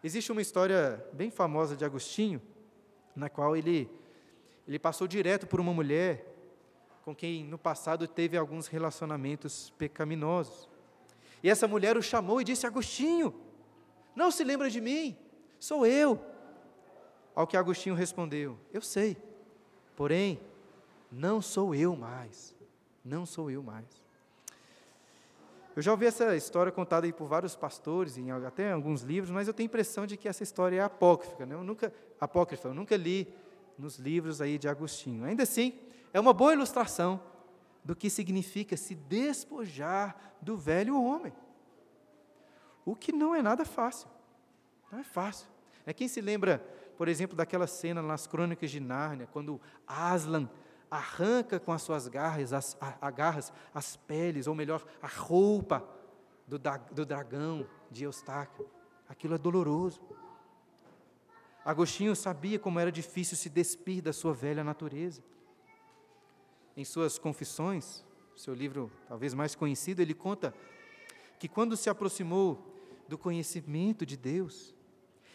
[0.03, 2.43] Existe uma história bem famosa de Agostinho,
[3.17, 3.91] na qual ele,
[4.69, 6.23] ele passou direto por uma mulher
[7.03, 10.69] com quem no passado teve alguns relacionamentos pecaminosos.
[11.43, 13.35] E essa mulher o chamou e disse: Agostinho,
[14.15, 15.17] não se lembra de mim,
[15.59, 16.23] sou eu.
[17.35, 19.17] Ao que Agostinho respondeu: Eu sei,
[19.97, 20.39] porém,
[21.11, 22.55] não sou eu mais.
[23.03, 24.04] Não sou eu mais.
[25.77, 29.31] Eu já ouvi essa história contada aí por vários pastores, em até em alguns livros,
[29.31, 31.45] mas eu tenho a impressão de que essa história é apócrifa.
[31.45, 31.55] Né?
[31.55, 33.27] Eu nunca, apócrifa, eu nunca li
[33.77, 35.25] nos livros aí de Agostinho.
[35.25, 35.77] Ainda assim,
[36.13, 37.21] é uma boa ilustração
[37.85, 41.33] do que significa se despojar do velho homem.
[42.85, 44.09] O que não é nada fácil.
[44.93, 45.49] Não é fácil.
[45.85, 46.59] É quem se lembra,
[46.97, 50.49] por exemplo, daquela cena nas Crônicas de Nárnia, quando Aslan
[50.97, 55.87] arranca com as suas garras as, agarras as peles, ou melhor, a roupa
[56.47, 56.59] do,
[56.93, 58.69] do dragão de Eustáquio.
[59.09, 60.01] Aquilo é doloroso.
[61.65, 65.23] Agostinho sabia como era difícil se despir da sua velha natureza.
[66.77, 68.05] Em suas Confissões,
[68.37, 70.55] seu livro talvez mais conhecido, ele conta
[71.39, 72.75] que quando se aproximou
[73.09, 74.75] do conhecimento de Deus,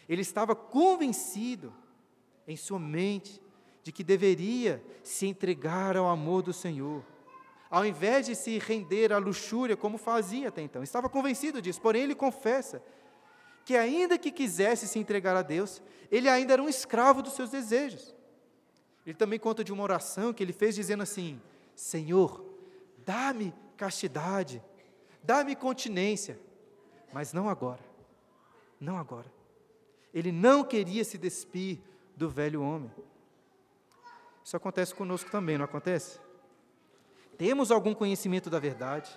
[0.08, 1.72] ele estava convencido
[2.46, 3.40] em sua mente
[3.82, 7.02] de que deveria se entregar ao amor do Senhor,
[7.70, 10.82] ao invés de se render à luxúria como fazia até então.
[10.82, 12.82] Estava convencido disso, porém ele confessa
[13.64, 17.50] que, ainda que quisesse se entregar a Deus, ele ainda era um escravo dos seus
[17.50, 18.14] desejos.
[19.06, 21.40] Ele também conta de uma oração que ele fez dizendo assim:
[21.74, 22.44] Senhor,
[22.98, 24.62] dá-me castidade,
[25.22, 26.38] dá-me continência,
[27.12, 27.82] mas não agora,
[28.80, 29.32] não agora.
[30.12, 31.78] Ele não queria se despir
[32.16, 32.90] do velho homem.
[34.44, 36.18] Isso acontece conosco também, não acontece?
[37.36, 39.10] Temos algum conhecimento da verdade,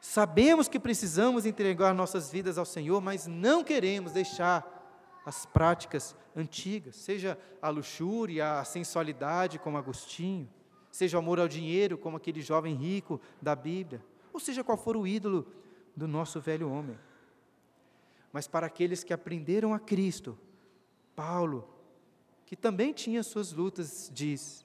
[0.00, 4.76] sabemos que precisamos entregar nossas vidas ao Senhor, mas não queremos deixar
[5.24, 10.48] as práticas antigas, seja a luxúria, a sensualidade, como Agostinho,
[10.90, 14.96] seja o amor ao dinheiro, como aquele jovem rico da Bíblia, ou seja qual for
[14.96, 15.46] o ídolo
[15.96, 16.98] do nosso velho homem.
[18.32, 20.38] Mas para aqueles que aprenderam a Cristo,
[21.14, 21.68] Paulo
[22.48, 24.64] que também tinha suas lutas, diz: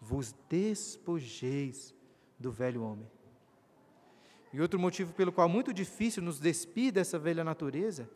[0.00, 1.94] vos despojeis
[2.38, 3.06] do velho homem.
[4.50, 8.08] E outro motivo pelo qual é muito difícil nos despir dessa velha natureza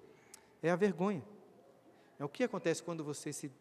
[0.62, 1.22] é a vergonha.
[2.18, 3.52] É o que acontece quando você se,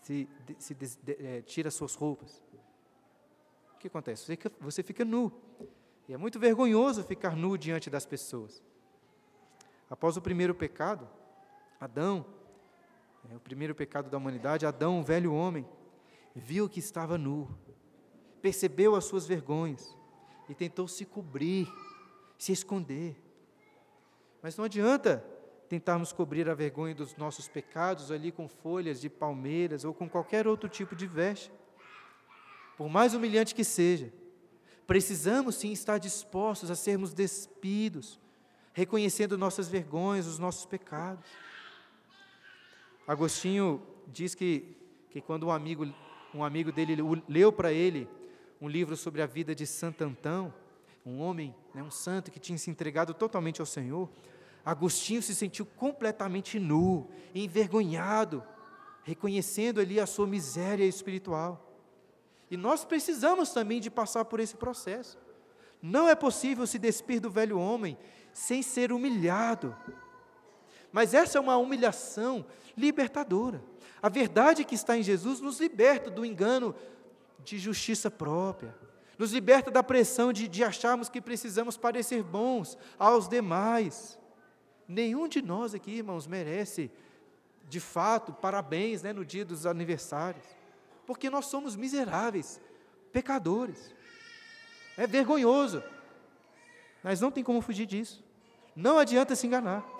[0.00, 0.26] se,
[0.58, 2.42] se de, é, tira suas roupas.
[3.74, 4.24] O que acontece?
[4.24, 5.30] Você fica, você fica nu.
[6.08, 8.62] E é muito vergonhoso ficar nu diante das pessoas.
[9.90, 11.06] Após o primeiro pecado,
[11.78, 12.24] Adão
[13.34, 15.66] o primeiro pecado da humanidade, Adão, um velho homem,
[16.34, 17.48] viu que estava nu,
[18.40, 19.96] percebeu as suas vergonhas
[20.48, 21.66] e tentou se cobrir,
[22.38, 23.16] se esconder.
[24.42, 25.24] Mas não adianta
[25.68, 30.46] tentarmos cobrir a vergonha dos nossos pecados ali com folhas de palmeiras ou com qualquer
[30.46, 31.50] outro tipo de veste.
[32.76, 34.12] Por mais humilhante que seja,
[34.86, 38.20] precisamos sim estar dispostos a sermos despidos,
[38.72, 41.24] reconhecendo nossas vergonhas, os nossos pecados.
[43.06, 44.76] Agostinho diz que,
[45.10, 45.86] que quando um amigo,
[46.34, 46.96] um amigo dele
[47.28, 48.08] leu para ele
[48.60, 50.52] um livro sobre a vida de Santo Antão,
[51.04, 54.10] um homem, né, um santo que tinha se entregado totalmente ao Senhor,
[54.64, 58.42] Agostinho se sentiu completamente nu, envergonhado,
[59.04, 61.62] reconhecendo ali a sua miséria espiritual.
[62.50, 65.16] E nós precisamos também de passar por esse processo.
[65.80, 67.96] Não é possível se despir do velho homem
[68.32, 69.76] sem ser humilhado.
[70.96, 73.62] Mas essa é uma humilhação libertadora.
[74.00, 76.74] A verdade que está em Jesus nos liberta do engano
[77.44, 78.74] de justiça própria,
[79.18, 84.18] nos liberta da pressão de, de acharmos que precisamos parecer bons aos demais.
[84.88, 86.90] Nenhum de nós aqui, irmãos, merece,
[87.68, 90.46] de fato, parabéns né, no dia dos aniversários,
[91.06, 92.58] porque nós somos miseráveis,
[93.12, 93.94] pecadores.
[94.96, 95.84] É vergonhoso,
[97.02, 98.24] mas não tem como fugir disso.
[98.74, 99.95] Não adianta se enganar.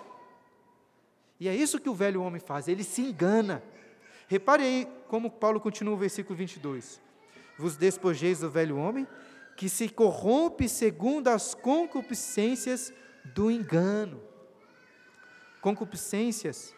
[1.39, 3.63] E é isso que o velho homem faz, ele se engana.
[4.27, 7.01] Repare aí como Paulo continua o versículo 22.
[7.57, 9.07] Vos despojeis do velho homem,
[9.55, 14.21] que se corrompe segundo as concupiscências do engano.
[15.61, 16.75] Concupiscências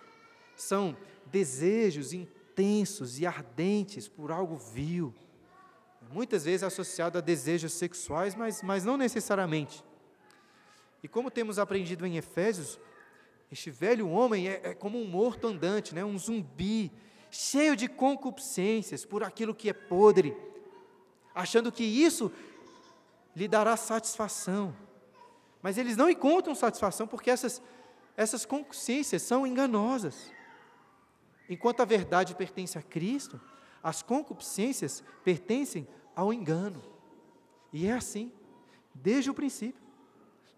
[0.56, 0.96] são
[1.26, 5.14] desejos intensos e ardentes por algo vil.
[6.12, 9.84] Muitas vezes associado a desejos sexuais, mas, mas não necessariamente.
[11.04, 12.80] E como temos aprendido em Efésios,
[13.52, 16.06] este velho homem é, é como um morto andante, né?
[16.06, 16.92] um zumbi,
[17.32, 20.36] cheio de concupiscências por aquilo que é podre,
[21.34, 22.32] achando que isso
[23.36, 24.76] lhe dará satisfação.
[25.62, 27.62] Mas eles não encontram satisfação porque essas,
[28.16, 30.32] essas concupiscências são enganosas.
[31.50, 33.40] Enquanto a verdade pertence a Cristo,
[33.82, 36.82] as concupiscências pertencem ao engano.
[37.74, 38.32] E é assim,
[38.94, 39.89] desde o princípio.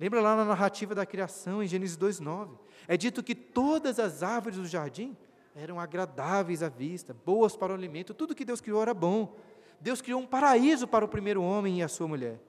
[0.01, 2.57] Lembra lá na narrativa da criação, em Gênesis 2,9?
[2.87, 5.15] É dito que todas as árvores do jardim
[5.55, 9.37] eram agradáveis à vista, boas para o alimento, tudo que Deus criou era bom.
[9.79, 12.39] Deus criou um paraíso para o primeiro homem e a sua mulher.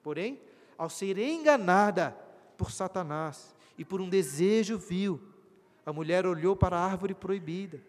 [0.00, 0.40] Porém,
[0.78, 2.16] ao ser enganada
[2.56, 5.20] por Satanás e por um desejo vil,
[5.84, 7.80] a mulher olhou para a árvore proibida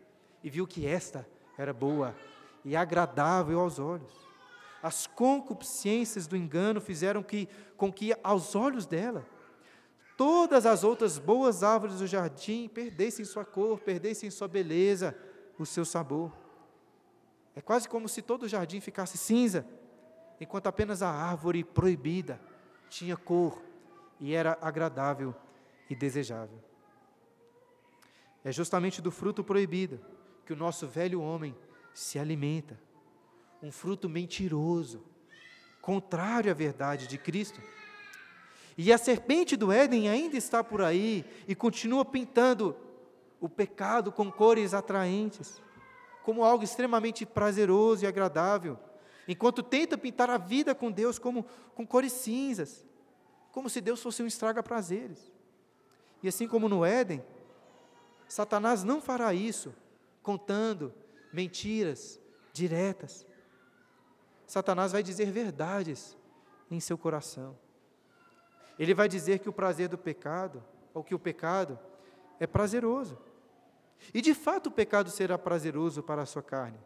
[0.43, 1.23] e viu que esta
[1.56, 2.15] era boa
[2.65, 4.22] e agradável aos olhos.
[4.84, 9.26] As concupiscências do engano fizeram que, com que, aos olhos dela,
[10.17, 15.17] todas as outras boas árvores do jardim perdessem sua cor, perdessem sua beleza,
[15.58, 16.34] o seu sabor.
[17.56, 19.65] É quase como se todo o jardim ficasse cinza,
[20.38, 22.41] enquanto apenas a árvore proibida
[22.89, 23.63] tinha cor
[24.19, 25.34] e era agradável
[25.89, 26.62] e desejável.
[28.43, 30.02] É justamente do fruto proibido
[30.46, 31.56] que o nosso velho homem
[31.93, 32.78] se alimenta.
[33.63, 35.02] Um fruto mentiroso,
[35.82, 37.62] contrário à verdade de Cristo.
[38.78, 42.76] E a serpente do Éden ainda está por aí e continua pintando
[43.39, 45.62] o pecado com cores atraentes,
[46.23, 48.78] como algo extremamente prazeroso e agradável,
[49.28, 52.86] enquanto tenta pintar a vida com Deus como com cores cinzas,
[53.54, 55.32] como se Deus fosse um estraga-prazeres.
[56.21, 57.23] E assim como no Éden,
[58.28, 59.73] Satanás não fará isso
[60.21, 60.93] contando
[61.32, 62.19] mentiras
[62.52, 63.26] diretas.
[64.45, 66.17] Satanás vai dizer verdades
[66.69, 67.58] em seu coração.
[68.77, 71.79] Ele vai dizer que o prazer do pecado, ou que o pecado,
[72.39, 73.17] é prazeroso.
[74.13, 76.79] E de fato o pecado será prazeroso para a sua carne.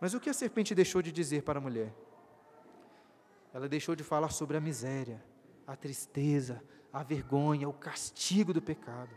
[0.00, 1.92] Mas o que a serpente deixou de dizer para a mulher?
[3.52, 5.22] Ela deixou de falar sobre a miséria,
[5.66, 9.16] a tristeza, a vergonha, o castigo do pecado.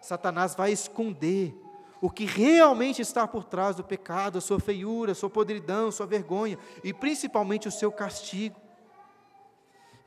[0.00, 1.54] Satanás vai esconder
[2.00, 5.92] o que realmente está por trás do pecado, a sua feiura, a sua podridão, a
[5.92, 8.58] sua vergonha e principalmente o seu castigo.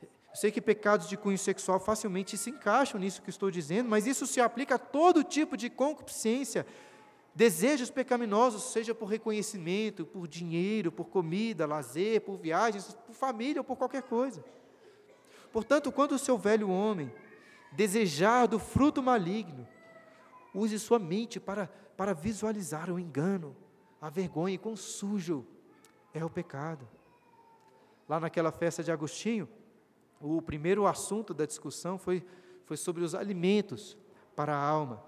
[0.02, 4.06] Eu sei que pecados de cunho sexual facilmente se encaixam nisso que estou dizendo, mas
[4.06, 6.66] isso se aplica a todo tipo de concupiscência,
[7.32, 13.64] desejos pecaminosos, seja por reconhecimento, por dinheiro, por comida, lazer, por viagens, por família ou
[13.64, 14.44] por qualquer coisa.
[15.52, 17.14] Portanto, quando o seu velho homem
[17.70, 19.68] desejar do fruto maligno,
[20.52, 23.56] use sua mente para para visualizar o engano,
[24.00, 25.46] a vergonha e quão sujo
[26.12, 26.86] é o pecado.
[28.08, 29.48] Lá naquela festa de Agostinho,
[30.20, 32.24] o primeiro assunto da discussão foi,
[32.64, 33.96] foi sobre os alimentos
[34.34, 35.02] para a alma.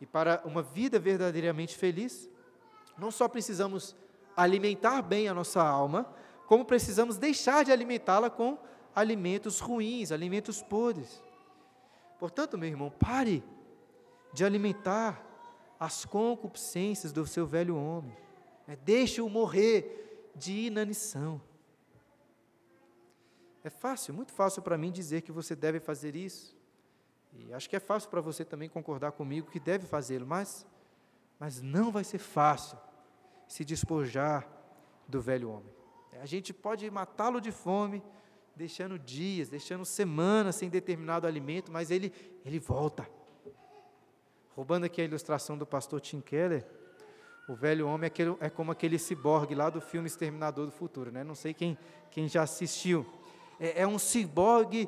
[0.00, 2.28] E para uma vida verdadeiramente feliz,
[2.98, 3.94] não só precisamos
[4.36, 6.06] alimentar bem a nossa alma,
[6.46, 8.58] como precisamos deixar de alimentá-la com
[8.94, 11.22] alimentos ruins, alimentos podres.
[12.18, 13.42] Portanto, meu irmão, pare
[14.32, 15.29] de alimentar
[15.80, 18.14] as concupiscências do seu velho homem.
[18.68, 21.40] É, Deixe-o morrer de inanição.
[23.64, 26.54] É fácil, muito fácil para mim dizer que você deve fazer isso.
[27.32, 30.66] E acho que é fácil para você também concordar comigo que deve fazê-lo, mas,
[31.38, 32.78] mas não vai ser fácil
[33.48, 34.46] se despojar
[35.08, 35.72] do velho homem.
[36.20, 38.02] A gente pode matá-lo de fome,
[38.54, 42.12] deixando dias, deixando semanas sem determinado alimento, mas ele,
[42.44, 43.08] ele volta.
[44.60, 46.66] Roubando aqui a ilustração do pastor Tim Keller,
[47.48, 51.10] o velho homem é, aquele, é como aquele ciborgue lá do filme Exterminador do Futuro,
[51.10, 51.24] né?
[51.24, 51.78] Não sei quem,
[52.10, 53.06] quem já assistiu.
[53.58, 54.86] É, é um ciborgue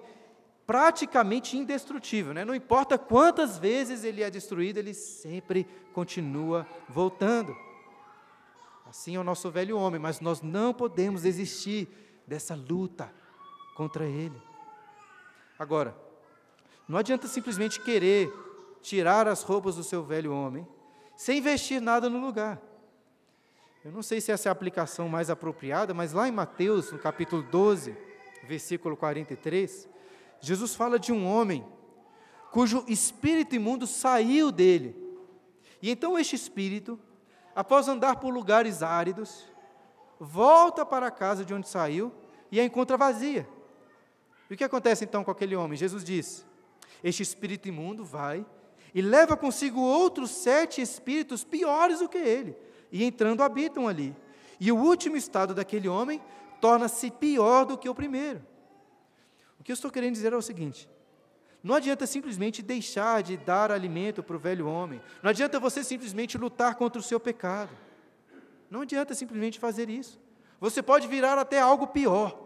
[0.66, 2.44] praticamente indestrutível, né?
[2.44, 7.56] Não importa quantas vezes ele é destruído, ele sempre continua voltando.
[8.84, 11.88] Assim é o nosso velho homem, mas nós não podemos desistir
[12.26, 13.10] dessa luta
[13.74, 14.36] contra ele.
[15.58, 15.96] Agora,
[16.86, 18.30] não adianta simplesmente querer
[18.82, 20.66] tirar as roupas do seu velho homem,
[21.16, 22.60] sem vestir nada no lugar.
[23.84, 26.98] Eu não sei se essa é a aplicação mais apropriada, mas lá em Mateus, no
[26.98, 27.96] capítulo 12,
[28.44, 29.88] versículo 43,
[30.40, 31.64] Jesus fala de um homem
[32.50, 34.96] cujo espírito imundo saiu dele.
[35.80, 36.98] E então este espírito,
[37.54, 39.44] após andar por lugares áridos,
[40.20, 42.12] volta para a casa de onde saiu
[42.50, 43.48] e a encontra vazia.
[44.50, 45.78] E o que acontece então com aquele homem?
[45.78, 46.46] Jesus diz:
[47.02, 48.44] Este espírito imundo vai
[48.94, 52.56] e leva consigo outros sete espíritos piores do que ele,
[52.90, 54.14] e entrando habitam ali.
[54.60, 56.20] E o último estado daquele homem
[56.60, 58.44] torna-se pior do que o primeiro.
[59.58, 60.88] O que eu estou querendo dizer é o seguinte:
[61.62, 66.36] não adianta simplesmente deixar de dar alimento para o velho homem, não adianta você simplesmente
[66.36, 67.70] lutar contra o seu pecado,
[68.70, 70.20] não adianta simplesmente fazer isso.
[70.60, 72.38] Você pode virar até algo pior,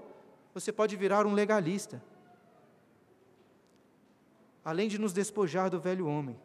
[0.55, 2.03] você pode virar um legalista
[4.67, 6.37] além de nos despojar do velho homem,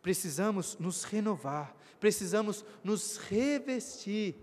[0.00, 4.34] precisamos nos renovar, precisamos nos revestir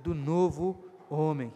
[0.00, 1.52] do novo homem.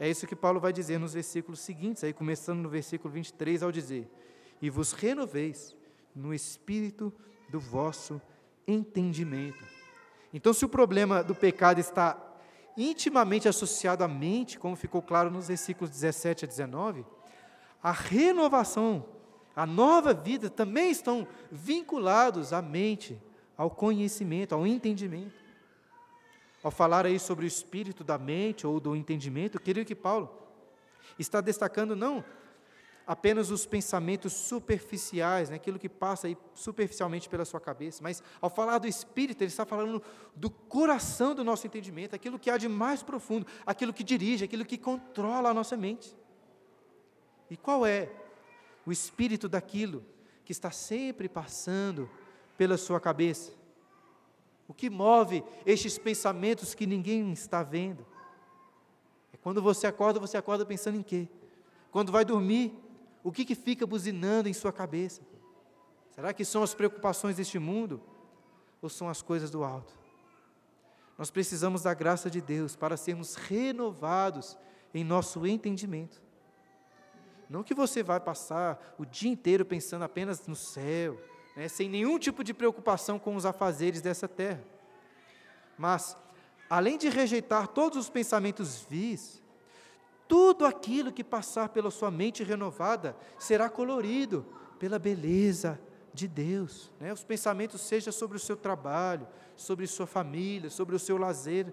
[0.00, 3.70] É isso que Paulo vai dizer nos versículos seguintes, aí começando no versículo 23 ao
[3.70, 4.10] dizer:
[4.60, 5.76] "E vos renoveis
[6.12, 7.14] no espírito
[7.48, 8.20] do vosso
[8.66, 9.64] entendimento".
[10.34, 12.20] Então, se o problema do pecado está
[12.76, 17.06] intimamente associado à mente, como ficou claro nos versículos 17 a 19,
[17.80, 19.14] a renovação
[19.56, 23.18] a nova vida também estão vinculados à mente,
[23.56, 25.34] ao conhecimento, ao entendimento.
[26.62, 30.30] Ao falar aí sobre o espírito da mente ou do entendimento, eu queria que Paulo
[31.18, 32.22] está destacando não
[33.06, 38.50] apenas os pensamentos superficiais, né, aquilo que passa aí superficialmente pela sua cabeça, mas ao
[38.50, 40.02] falar do espírito, ele está falando
[40.34, 44.64] do coração do nosso entendimento, aquilo que há de mais profundo, aquilo que dirige, aquilo
[44.64, 46.14] que controla a nossa mente.
[47.48, 48.10] E qual é
[48.86, 50.04] o espírito daquilo
[50.44, 52.08] que está sempre passando
[52.56, 53.52] pela sua cabeça?
[54.68, 58.06] O que move estes pensamentos que ninguém está vendo?
[59.32, 61.28] É quando você acorda, você acorda pensando em quê?
[61.90, 62.72] Quando vai dormir,
[63.22, 65.20] o que, que fica buzinando em sua cabeça?
[66.10, 68.00] Será que são as preocupações deste mundo
[68.80, 69.94] ou são as coisas do alto?
[71.18, 74.56] Nós precisamos da graça de Deus para sermos renovados
[74.92, 76.22] em nosso entendimento.
[77.48, 81.20] Não que você vai passar o dia inteiro pensando apenas no céu,
[81.56, 84.62] né, sem nenhum tipo de preocupação com os afazeres dessa terra.
[85.78, 86.16] Mas,
[86.68, 89.42] além de rejeitar todos os pensamentos vis,
[90.28, 94.44] tudo aquilo que passar pela sua mente renovada será colorido
[94.78, 95.80] pela beleza
[96.12, 96.90] de Deus.
[96.98, 97.12] Né?
[97.12, 101.72] Os pensamentos sejam sobre o seu trabalho, sobre sua família, sobre o seu lazer.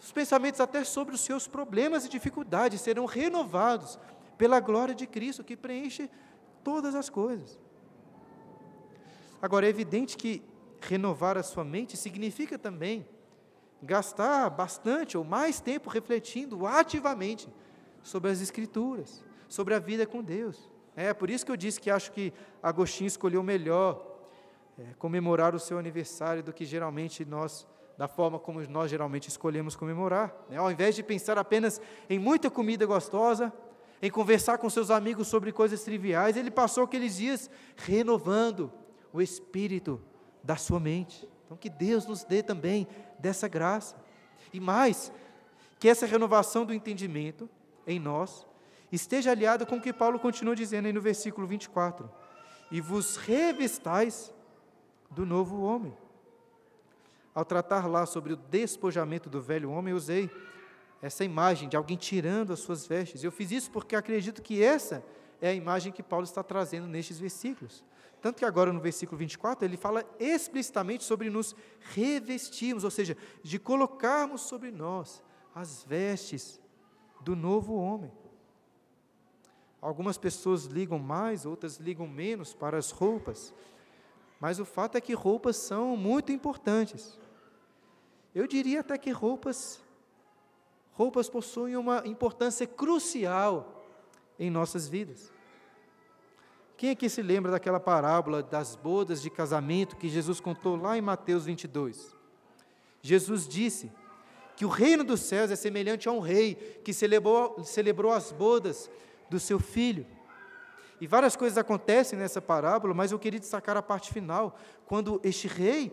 [0.00, 3.98] Os pensamentos até sobre os seus problemas e dificuldades serão renovados
[4.36, 6.10] pela glória de Cristo que preenche
[6.62, 7.58] todas as coisas.
[9.40, 10.42] Agora, é evidente que
[10.80, 13.06] renovar a sua mente significa também
[13.82, 17.48] gastar bastante ou mais tempo refletindo ativamente
[18.02, 20.70] sobre as Escrituras, sobre a vida com Deus.
[20.94, 24.06] É por isso que eu disse que acho que Agostinho escolheu melhor
[24.78, 27.66] é, comemorar o seu aniversário do que geralmente nós,
[27.96, 30.34] da forma como nós geralmente escolhemos comemorar.
[30.48, 30.56] Né?
[30.56, 33.52] Ao invés de pensar apenas em muita comida gostosa,
[34.02, 38.72] em conversar com seus amigos sobre coisas triviais, ele passou aqueles dias renovando
[39.12, 40.02] o espírito
[40.42, 41.28] da sua mente.
[41.44, 42.88] Então, que Deus nos dê também
[43.20, 43.94] dessa graça.
[44.52, 45.12] E mais,
[45.78, 47.48] que essa renovação do entendimento
[47.86, 48.44] em nós
[48.90, 52.10] esteja aliada com o que Paulo continua dizendo aí no versículo 24:
[52.72, 54.34] E vos revistais
[55.10, 55.96] do novo homem.
[57.32, 60.28] Ao tratar lá sobre o despojamento do velho homem, usei
[61.02, 63.24] essa imagem de alguém tirando as suas vestes.
[63.24, 65.04] Eu fiz isso porque acredito que essa
[65.40, 67.84] é a imagem que Paulo está trazendo nestes versículos.
[68.20, 71.56] Tanto que agora no versículo 24 ele fala explicitamente sobre nos
[71.92, 75.20] revestirmos, ou seja, de colocarmos sobre nós
[75.52, 76.60] as vestes
[77.20, 78.12] do novo homem.
[79.80, 83.52] Algumas pessoas ligam mais, outras ligam menos para as roupas,
[84.38, 87.18] mas o fato é que roupas são muito importantes.
[88.32, 89.81] Eu diria até que roupas
[90.92, 93.84] roupas possuem uma importância crucial
[94.38, 95.32] em nossas vidas.
[96.76, 101.00] Quem aqui se lembra daquela parábola das bodas de casamento que Jesus contou lá em
[101.00, 102.14] Mateus 22?
[103.00, 103.90] Jesus disse
[104.56, 108.90] que o reino dos céus é semelhante a um rei que celebrou, celebrou as bodas
[109.30, 110.06] do seu filho.
[111.00, 115.48] E várias coisas acontecem nessa parábola, mas eu queria destacar a parte final, quando este
[115.48, 115.92] rei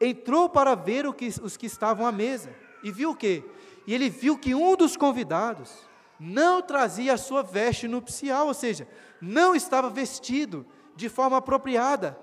[0.00, 2.54] entrou para ver que, os que estavam à mesa.
[2.82, 3.44] E viu o quê?
[3.90, 5.68] E ele viu que um dos convidados
[6.16, 8.86] não trazia a sua veste nupcial, ou seja,
[9.20, 10.64] não estava vestido
[10.94, 12.16] de forma apropriada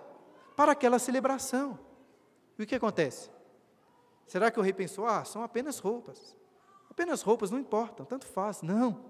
[0.55, 1.77] para aquela celebração.
[2.57, 3.29] E o que acontece?
[4.25, 6.37] Será que o rei pensou, ah, são apenas roupas?
[6.89, 8.61] Apenas roupas, não importam, tanto faz.
[8.61, 9.03] Não.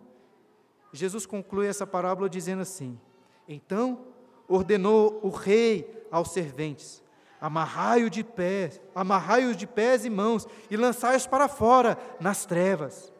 [0.91, 2.99] Jesus conclui essa parábola dizendo assim:
[3.47, 4.07] Então
[4.47, 7.03] ordenou o rei aos serventes:
[7.39, 13.11] amarrai-o de pés, amarrai-os de pés e mãos e lançai-os para fora nas trevas.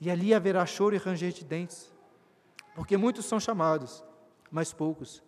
[0.00, 1.92] E ali haverá choro e ranger de dentes.
[2.74, 4.04] Porque muitos são chamados,
[4.50, 5.22] mas poucos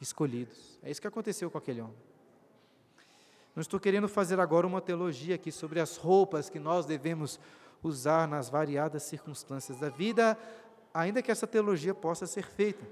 [0.00, 0.78] escolhidos.
[0.82, 1.96] É isso que aconteceu com aquele homem.
[3.54, 7.38] Não estou querendo fazer agora uma teologia aqui sobre as roupas que nós devemos
[7.82, 10.38] usar nas variadas circunstâncias da vida,
[10.94, 12.86] ainda que essa teologia possa ser feita.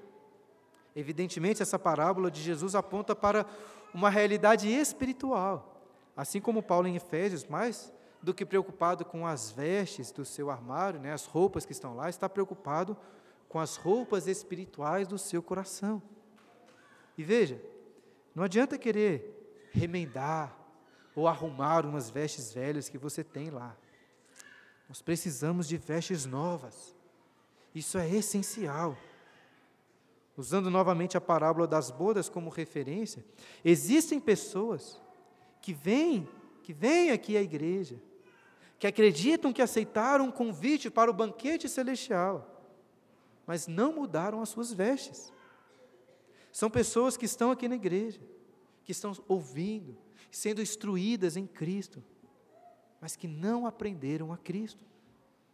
[0.95, 3.47] Evidentemente, essa parábola de Jesus aponta para
[3.93, 5.83] uma realidade espiritual,
[6.17, 11.01] assim como Paulo em Efésios, mais do que preocupado com as vestes do seu armário,
[11.01, 12.97] né, as roupas que estão lá, está preocupado
[13.49, 16.03] com as roupas espirituais do seu coração.
[17.17, 17.61] E veja,
[18.35, 20.57] não adianta querer remendar
[21.15, 23.77] ou arrumar umas vestes velhas que você tem lá.
[24.89, 26.95] Nós precisamos de vestes novas.
[27.75, 28.97] Isso é essencial.
[30.41, 33.23] Usando novamente a parábola das bodas como referência,
[33.63, 34.99] existem pessoas
[35.61, 36.27] que vêm,
[36.63, 38.01] que vêm aqui à igreja,
[38.79, 42.65] que acreditam que aceitaram um convite para o banquete celestial,
[43.47, 45.31] mas não mudaram as suas vestes.
[46.51, 48.23] São pessoas que estão aqui na igreja,
[48.83, 49.95] que estão ouvindo,
[50.31, 52.03] sendo instruídas em Cristo,
[52.99, 54.87] mas que não aprenderam a Cristo.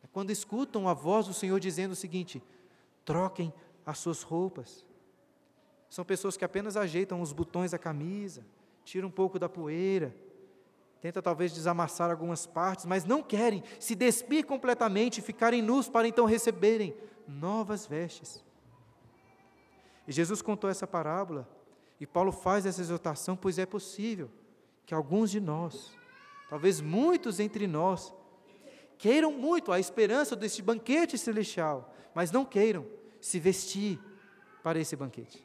[0.00, 2.40] É quando escutam a voz do Senhor dizendo o seguinte:
[3.04, 3.52] troquem
[3.86, 4.84] as suas roupas.
[5.88, 8.44] São pessoas que apenas ajeitam os botões da camisa,
[8.84, 10.14] tiram um pouco da poeira,
[11.00, 16.08] tenta talvez desamassar algumas partes, mas não querem se despir completamente e ficarem nus para
[16.08, 16.96] então receberem
[17.28, 18.44] novas vestes.
[20.06, 21.48] E Jesus contou essa parábola,
[22.00, 24.28] e Paulo faz essa exortação, pois é possível
[24.84, 25.96] que alguns de nós,
[26.50, 28.12] talvez muitos entre nós,
[28.98, 32.86] queiram muito a esperança deste banquete celestial, mas não queiram
[33.26, 33.98] se vestir
[34.62, 35.44] para esse banquete.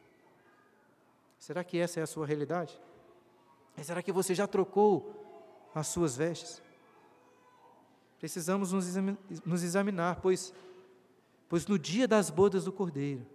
[1.40, 2.80] Será que essa é a sua realidade?
[3.82, 6.62] Será que você já trocou as suas vestes?
[8.20, 10.54] Precisamos nos examinar, pois,
[11.50, 13.26] pois no dia das bodas do Cordeiro,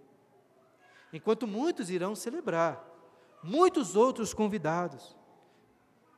[1.11, 2.81] enquanto muitos irão celebrar,
[3.43, 5.13] muitos outros convidados,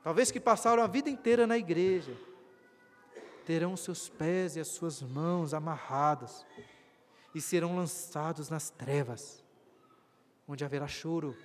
[0.03, 2.15] talvez que passaram a vida inteira na igreja,
[3.43, 6.45] terão seus pés e as suas mãos amarradas
[7.33, 9.43] e serão lançados nas trevas,
[10.47, 11.35] onde haverá choro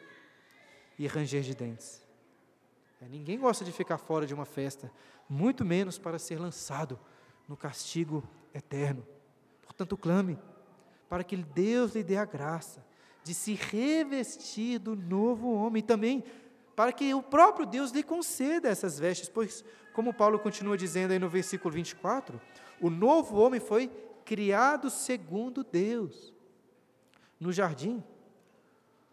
[0.99, 2.03] e ranger de dentes.
[3.01, 4.91] É, ninguém gosta de ficar fora de uma festa,
[5.29, 6.99] muito menos para ser lançado
[7.49, 8.23] no castigo
[8.55, 9.07] eterno.
[9.63, 10.39] Portanto, clame
[11.09, 12.85] para que Deus lhe dê a graça
[13.23, 16.25] de se revestir do novo homem e também
[16.77, 21.19] para que o próprio Deus lhe conceda essas vestes, pois, como Paulo continua dizendo aí
[21.19, 22.41] no versículo 24,
[22.81, 23.91] o novo homem foi
[24.25, 26.33] criado segundo Deus.
[27.39, 28.03] No jardim,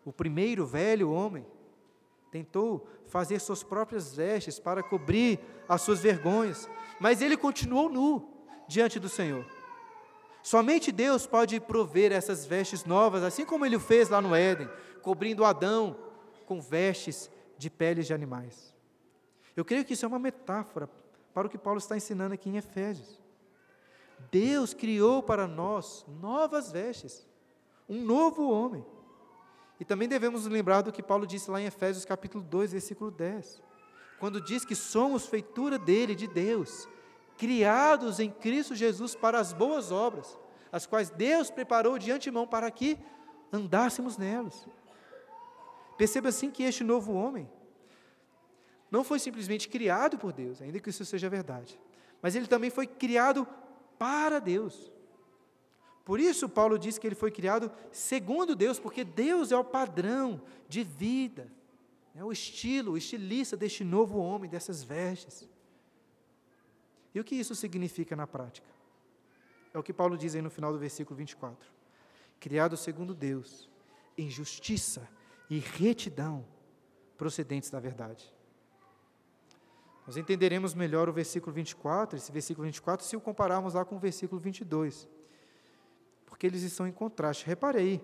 [0.05, 1.45] o primeiro velho homem
[2.32, 8.99] tentou fazer suas próprias vestes para cobrir as suas vergonhas, mas ele continuou nu diante
[8.99, 9.45] do Senhor.
[10.41, 14.70] Somente Deus pode prover essas vestes novas, assim como ele fez lá no Éden,
[15.01, 15.95] cobrindo Adão
[16.45, 18.74] com vestes de peles de animais.
[19.55, 20.89] Eu creio que isso é uma metáfora
[21.34, 23.20] para o que Paulo está ensinando aqui em Efésios.
[24.30, 27.28] Deus criou para nós novas vestes,
[27.88, 28.86] um novo homem.
[29.80, 33.61] E também devemos lembrar do que Paulo disse lá em Efésios capítulo 2, versículo 10.
[34.19, 36.88] Quando diz que somos feitura dele, de Deus,
[37.38, 40.38] criados em Cristo Jesus para as boas obras,
[40.72, 42.99] as quais Deus preparou de antemão para que
[43.51, 44.67] andássemos nelas.
[45.97, 47.49] Perceba assim que este novo homem
[48.91, 51.80] não foi simplesmente criado por Deus, ainda que isso seja verdade,
[52.22, 53.47] mas ele também foi criado
[54.02, 54.91] para Deus.
[56.04, 60.41] Por isso, Paulo diz que ele foi criado segundo Deus, porque Deus é o padrão
[60.68, 61.47] de vida,
[62.16, 65.47] é o estilo, o estilista deste novo homem, dessas vestes.
[67.14, 68.68] E o que isso significa na prática?
[69.72, 71.70] É o que Paulo diz aí no final do versículo 24:
[72.39, 73.70] Criado segundo Deus,
[74.18, 75.08] em justiça
[75.47, 76.43] e retidão,
[77.20, 78.34] procedentes da verdade.
[80.06, 83.99] Nós entenderemos melhor o versículo 24, esse versículo 24, se o compararmos lá com o
[83.99, 85.08] versículo 22
[86.41, 87.45] porque eles estão em contraste.
[87.45, 88.02] Reparei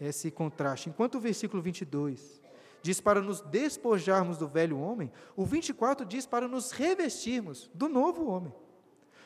[0.00, 0.88] esse contraste.
[0.88, 2.40] Enquanto o versículo 22
[2.80, 8.30] diz para nos despojarmos do velho homem, o 24 diz para nos revestirmos do novo
[8.30, 8.54] homem.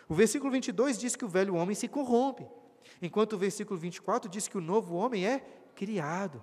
[0.08, 2.44] O versículo 22 diz que o velho homem se corrompe,
[3.00, 5.38] enquanto o versículo 24 diz que o novo homem é
[5.76, 6.42] criado.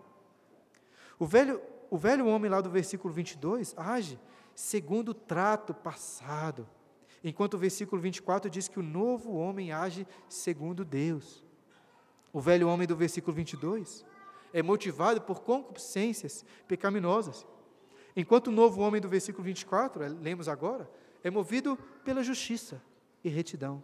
[1.20, 4.18] O velho, o velho homem lá do versículo 22 age
[4.60, 6.68] segundo o trato passado,
[7.24, 11.46] enquanto o versículo 24 diz que o novo homem age segundo Deus.
[12.34, 14.06] O velho homem do versículo 22
[14.52, 17.48] é motivado por concupiscências pecaminosas,
[18.18, 20.92] enquanto o novo homem do versículo 24, é, lemos agora,
[21.24, 22.82] é movido pela justiça
[23.24, 23.82] e retidão.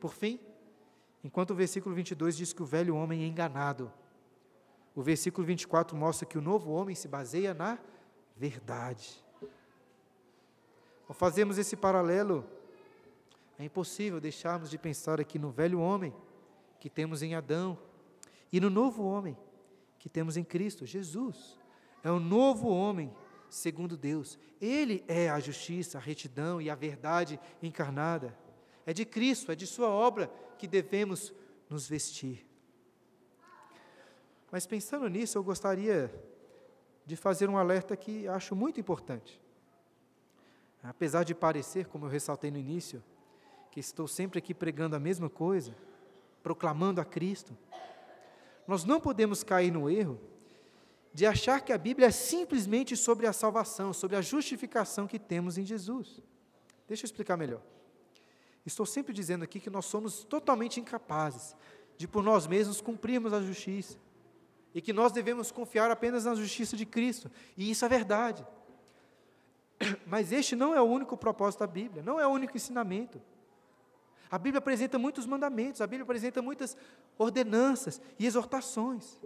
[0.00, 0.40] Por fim,
[1.22, 3.92] enquanto o versículo 22 diz que o velho homem é enganado,
[4.94, 7.78] o versículo 24 mostra que o novo homem se baseia na
[8.34, 9.22] verdade.
[11.10, 12.46] Ao fazermos esse paralelo,
[13.58, 16.14] é impossível deixarmos de pensar aqui no velho homem
[16.78, 17.76] que temos em Adão
[18.52, 19.36] e no novo homem
[19.98, 21.58] que temos em Cristo, Jesus.
[22.04, 23.12] É o novo homem
[23.48, 24.38] segundo Deus.
[24.60, 28.38] Ele é a justiça, a retidão e a verdade encarnada.
[28.86, 31.34] É de Cristo, é de Sua obra que devemos
[31.68, 32.46] nos vestir.
[34.48, 36.08] Mas pensando nisso, eu gostaria
[37.04, 39.40] de fazer um alerta que acho muito importante.
[40.82, 43.02] Apesar de parecer, como eu ressaltei no início,
[43.70, 45.74] que estou sempre aqui pregando a mesma coisa,
[46.42, 47.56] proclamando a Cristo,
[48.66, 50.18] nós não podemos cair no erro
[51.12, 55.58] de achar que a Bíblia é simplesmente sobre a salvação, sobre a justificação que temos
[55.58, 56.20] em Jesus.
[56.86, 57.62] Deixa eu explicar melhor.
[58.64, 61.56] Estou sempre dizendo aqui que nós somos totalmente incapazes
[61.96, 63.98] de por nós mesmos cumprirmos a justiça
[64.74, 68.46] e que nós devemos confiar apenas na justiça de Cristo, e isso é verdade.
[70.06, 73.20] Mas este não é o único propósito da Bíblia, não é o único ensinamento.
[74.30, 76.76] A Bíblia apresenta muitos mandamentos, a Bíblia apresenta muitas
[77.18, 79.18] ordenanças e exortações.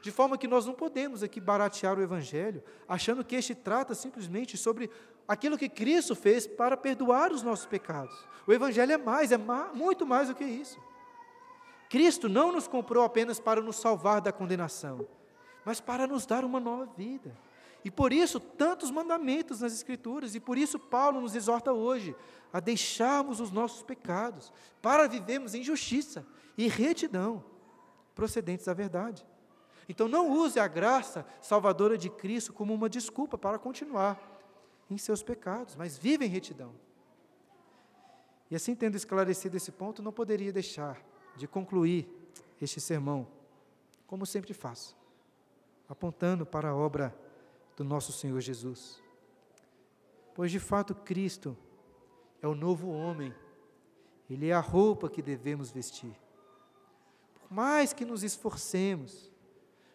[0.00, 4.56] De forma que nós não podemos aqui baratear o Evangelho, achando que este trata simplesmente
[4.56, 4.88] sobre
[5.26, 8.16] aquilo que Cristo fez para perdoar os nossos pecados.
[8.46, 9.38] O Evangelho é mais, é
[9.74, 10.80] muito mais do que isso.
[11.90, 15.06] Cristo não nos comprou apenas para nos salvar da condenação,
[15.64, 17.36] mas para nos dar uma nova vida.
[17.84, 22.14] E por isso, tantos mandamentos nas Escrituras, e por isso, Paulo nos exorta hoje
[22.52, 26.26] a deixarmos os nossos pecados, para vivermos em justiça
[26.56, 27.44] e retidão,
[28.14, 29.26] procedentes da verdade.
[29.88, 34.20] Então, não use a graça salvadora de Cristo como uma desculpa para continuar
[34.90, 36.74] em seus pecados, mas viva em retidão.
[38.50, 41.00] E assim, tendo esclarecido esse ponto, não poderia deixar
[41.36, 42.08] de concluir
[42.60, 43.26] este sermão,
[44.06, 44.96] como sempre faço,
[45.88, 47.14] apontando para a obra
[47.78, 49.00] do nosso Senhor Jesus.
[50.34, 51.56] Pois de fato Cristo
[52.42, 53.32] é o novo homem,
[54.28, 56.12] Ele é a roupa que devemos vestir.
[57.34, 59.32] Por mais que nos esforcemos,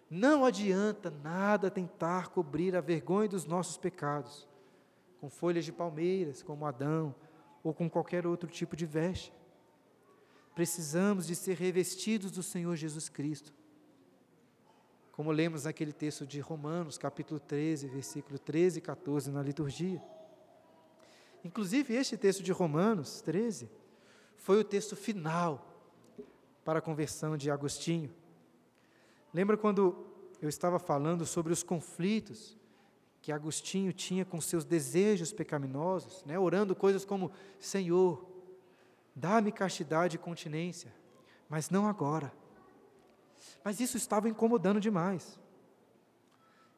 [0.09, 4.47] não adianta nada tentar cobrir a vergonha dos nossos pecados
[5.19, 7.13] com folhas de palmeiras, como Adão,
[7.61, 9.33] ou com qualquer outro tipo de veste.
[10.55, 13.53] Precisamos de ser revestidos do Senhor Jesus Cristo
[15.13, 20.01] como lemos naquele texto de Romanos, capítulo 13, versículo 13 e 14 na liturgia.
[21.45, 23.69] Inclusive, este texto de Romanos 13
[24.37, 25.71] foi o texto final
[26.65, 28.11] para a conversão de Agostinho.
[29.31, 30.03] Lembra quando
[30.41, 32.57] eu estava falando sobre os conflitos
[33.21, 38.25] que Agostinho tinha com seus desejos pecaminosos, né, orando coisas como: Senhor,
[39.15, 40.91] dá-me castidade e continência,
[41.47, 42.33] mas não agora
[43.63, 45.39] mas isso estava incomodando demais.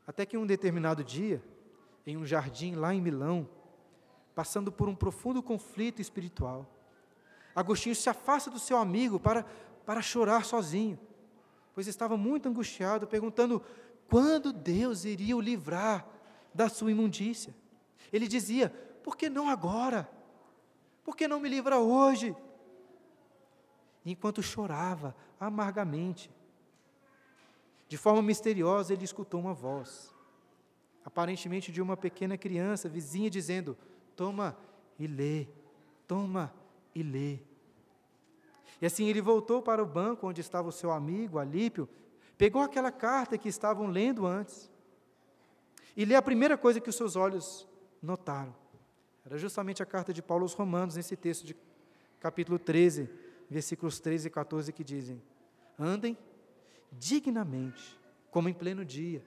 [0.06, 1.44] Até que um determinado dia,
[2.06, 3.50] em um jardim lá em Milão,
[4.34, 6.70] passando por um profundo conflito espiritual,
[7.56, 9.46] Agostinho se afasta do seu amigo para,
[9.86, 11.00] para chorar sozinho,
[11.74, 13.64] pois estava muito angustiado, perguntando
[14.10, 16.06] quando Deus iria o livrar
[16.54, 17.56] da sua imundícia.
[18.12, 18.70] Ele dizia:
[19.04, 20.10] Por que não agora?
[21.04, 22.36] Por que não me livra hoje?
[24.06, 26.30] enquanto chorava amargamente,
[27.88, 30.14] de forma misteriosa, ele escutou uma voz,
[31.04, 33.78] aparentemente de uma pequena criança vizinha, dizendo:
[34.16, 34.58] Toma
[34.98, 35.48] e lê,
[36.08, 36.54] toma
[36.94, 37.40] e lê.
[38.82, 41.88] E assim ele voltou para o banco onde estava o seu amigo, Alípio,
[42.38, 44.70] pegou aquela carta que estavam lendo antes,
[45.96, 47.68] e lê a primeira coisa que os seus olhos
[48.02, 48.54] notaram.
[49.26, 51.56] Era justamente a carta de Paulo aos Romanos, nesse texto de
[52.20, 53.10] capítulo 13,
[53.50, 55.22] versículos 13 e 14, que dizem:
[55.80, 56.18] Andem
[57.00, 58.00] dignamente,
[58.32, 59.24] como em pleno dia,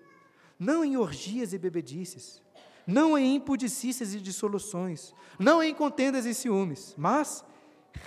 [0.59, 2.43] não em orgias e bebedices,
[2.87, 7.45] não em impudicícias e dissoluções, não em contendas e ciúmes, mas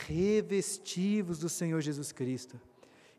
[0.07, 2.59] revestivos do Senhor Jesus Cristo,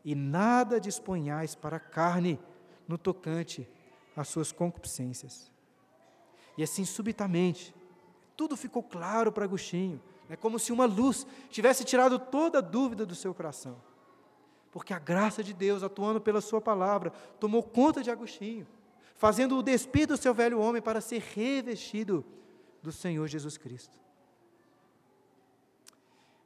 [0.03, 2.39] e nada disponhais para a carne
[2.87, 3.67] no tocante
[4.15, 5.51] às suas concupiscências.
[6.57, 7.73] E assim, subitamente,
[8.35, 13.05] tudo ficou claro para Agostinho, é como se uma luz tivesse tirado toda a dúvida
[13.05, 13.77] do seu coração
[14.73, 18.65] porque a graça de Deus, atuando pela Sua palavra, tomou conta de Agostinho,
[19.13, 22.25] fazendo-o despir do seu velho homem para ser revestido
[22.81, 23.95] do Senhor Jesus Cristo.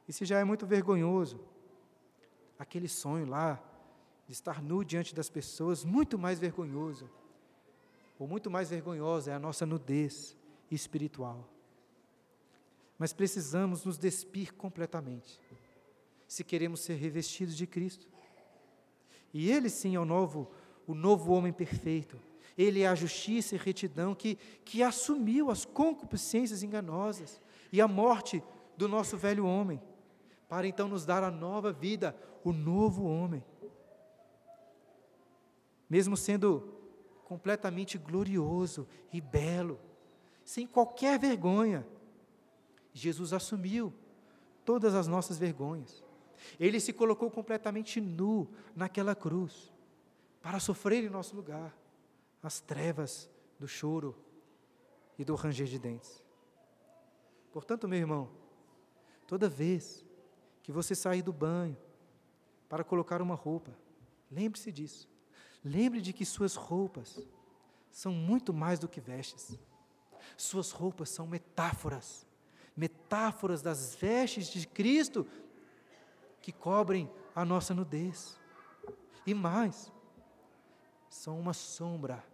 [0.06, 1.40] E se já é muito vergonhoso,
[2.58, 3.58] aquele sonho lá,
[4.26, 7.08] de estar nu diante das pessoas, muito mais vergonhoso,
[8.18, 10.36] ou muito mais vergonhosa é a nossa nudez
[10.70, 11.48] espiritual.
[12.98, 15.40] Mas precisamos nos despir completamente,
[16.26, 18.17] se queremos ser revestidos de Cristo.
[19.32, 20.50] E ele sim é o novo,
[20.86, 22.18] o novo homem perfeito.
[22.56, 27.40] Ele é a justiça e retidão que, que assumiu as concupiscências enganosas
[27.72, 28.42] e a morte
[28.76, 29.80] do nosso velho homem,
[30.48, 33.44] para então nos dar a nova vida, o novo homem.
[35.88, 36.74] Mesmo sendo
[37.24, 39.78] completamente glorioso e belo,
[40.44, 41.86] sem qualquer vergonha,
[42.92, 43.92] Jesus assumiu
[44.64, 46.02] todas as nossas vergonhas.
[46.58, 49.72] Ele se colocou completamente nu naquela cruz,
[50.40, 51.76] para sofrer em nosso lugar
[52.42, 53.28] as trevas
[53.58, 54.16] do choro
[55.18, 56.22] e do ranger de dentes.
[57.52, 58.30] Portanto, meu irmão,
[59.26, 60.04] toda vez
[60.62, 61.76] que você sair do banho
[62.68, 63.76] para colocar uma roupa,
[64.30, 65.08] lembre-se disso.
[65.64, 67.20] Lembre de que suas roupas
[67.90, 69.58] são muito mais do que vestes.
[70.36, 72.26] Suas roupas são metáforas,
[72.76, 75.26] metáforas das vestes de Cristo
[76.40, 78.38] que cobrem a nossa nudez.
[79.26, 79.92] E mais,
[81.08, 82.24] são uma sombra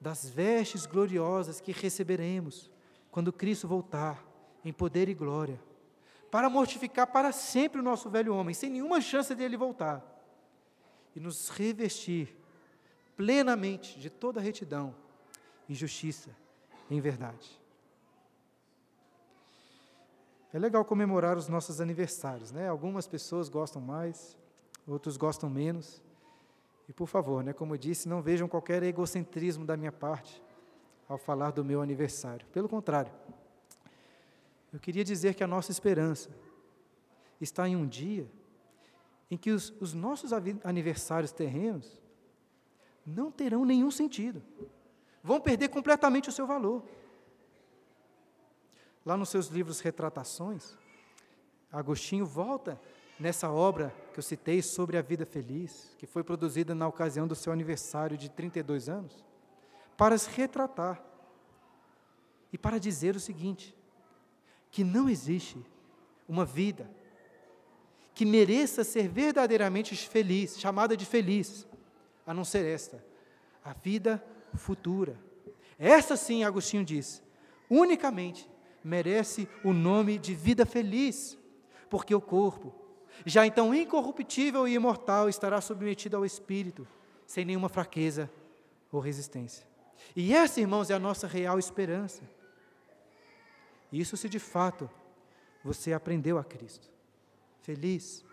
[0.00, 2.70] das vestes gloriosas que receberemos
[3.10, 4.24] quando Cristo voltar
[4.64, 5.60] em poder e glória,
[6.30, 10.04] para mortificar para sempre o nosso velho homem, sem nenhuma chance dele voltar,
[11.16, 12.36] e nos revestir
[13.16, 14.94] plenamente de toda retidão
[15.68, 16.30] e justiça
[16.90, 17.58] em verdade.
[20.52, 22.68] É legal comemorar os nossos aniversários, né?
[22.68, 24.36] Algumas pessoas gostam mais,
[24.86, 26.02] outros gostam menos.
[26.88, 30.42] E por favor, né, como eu disse, não vejam qualquer egocentrismo da minha parte
[31.06, 32.46] ao falar do meu aniversário.
[32.46, 33.12] Pelo contrário,
[34.72, 36.30] eu queria dizer que a nossa esperança
[37.40, 38.26] está em um dia
[39.30, 40.32] em que os, os nossos
[40.64, 42.00] aniversários terrenos
[43.06, 44.42] não terão nenhum sentido,
[45.22, 46.82] vão perder completamente o seu valor.
[49.08, 50.76] Lá nos seus livros Retratações,
[51.72, 52.78] Agostinho volta
[53.18, 57.34] nessa obra que eu citei sobre a vida feliz, que foi produzida na ocasião do
[57.34, 59.24] seu aniversário de 32 anos,
[59.96, 61.02] para se retratar
[62.52, 63.74] e para dizer o seguinte:
[64.70, 65.56] que não existe
[66.28, 66.90] uma vida
[68.14, 71.66] que mereça ser verdadeiramente feliz, chamada de feliz,
[72.26, 73.02] a não ser esta,
[73.64, 74.22] a vida
[74.54, 75.18] futura.
[75.78, 77.22] Essa sim, Agostinho diz,
[77.70, 78.46] unicamente
[78.82, 81.38] merece o nome de vida feliz,
[81.90, 82.74] porque o corpo,
[83.24, 86.86] já então incorruptível e imortal, estará submetido ao espírito,
[87.26, 88.30] sem nenhuma fraqueza
[88.90, 89.66] ou resistência.
[90.14, 92.22] E essa, irmãos, é a nossa real esperança.
[93.92, 94.88] Isso se de fato
[95.64, 96.90] você aprendeu a Cristo.
[97.62, 98.24] Feliz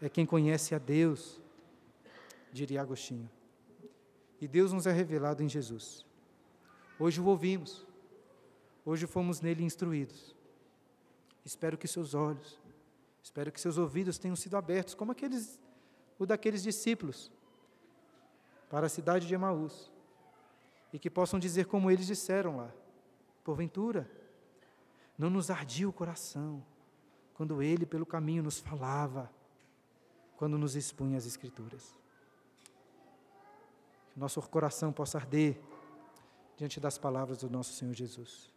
[0.00, 1.40] é quem conhece a Deus,
[2.52, 3.28] diria Agostinho.
[4.40, 6.06] E Deus nos é revelado em Jesus.
[6.98, 7.86] Hoje o ouvimos,
[8.88, 10.34] hoje fomos nele instruídos.
[11.44, 12.58] Espero que seus olhos
[13.28, 15.60] Espero que seus ouvidos tenham sido abertos, como aqueles,
[16.18, 17.30] o daqueles discípulos,
[18.70, 19.90] para a cidade de Emaús,
[20.92, 22.72] e que possam dizer como eles disseram lá:
[23.44, 24.10] Porventura,
[25.18, 26.64] não nos ardia o coração
[27.34, 29.30] quando ele pelo caminho nos falava,
[30.38, 32.00] quando nos expunha as Escrituras.
[34.10, 35.60] Que nosso coração possa arder
[36.56, 38.50] diante das palavras do nosso Senhor Jesus.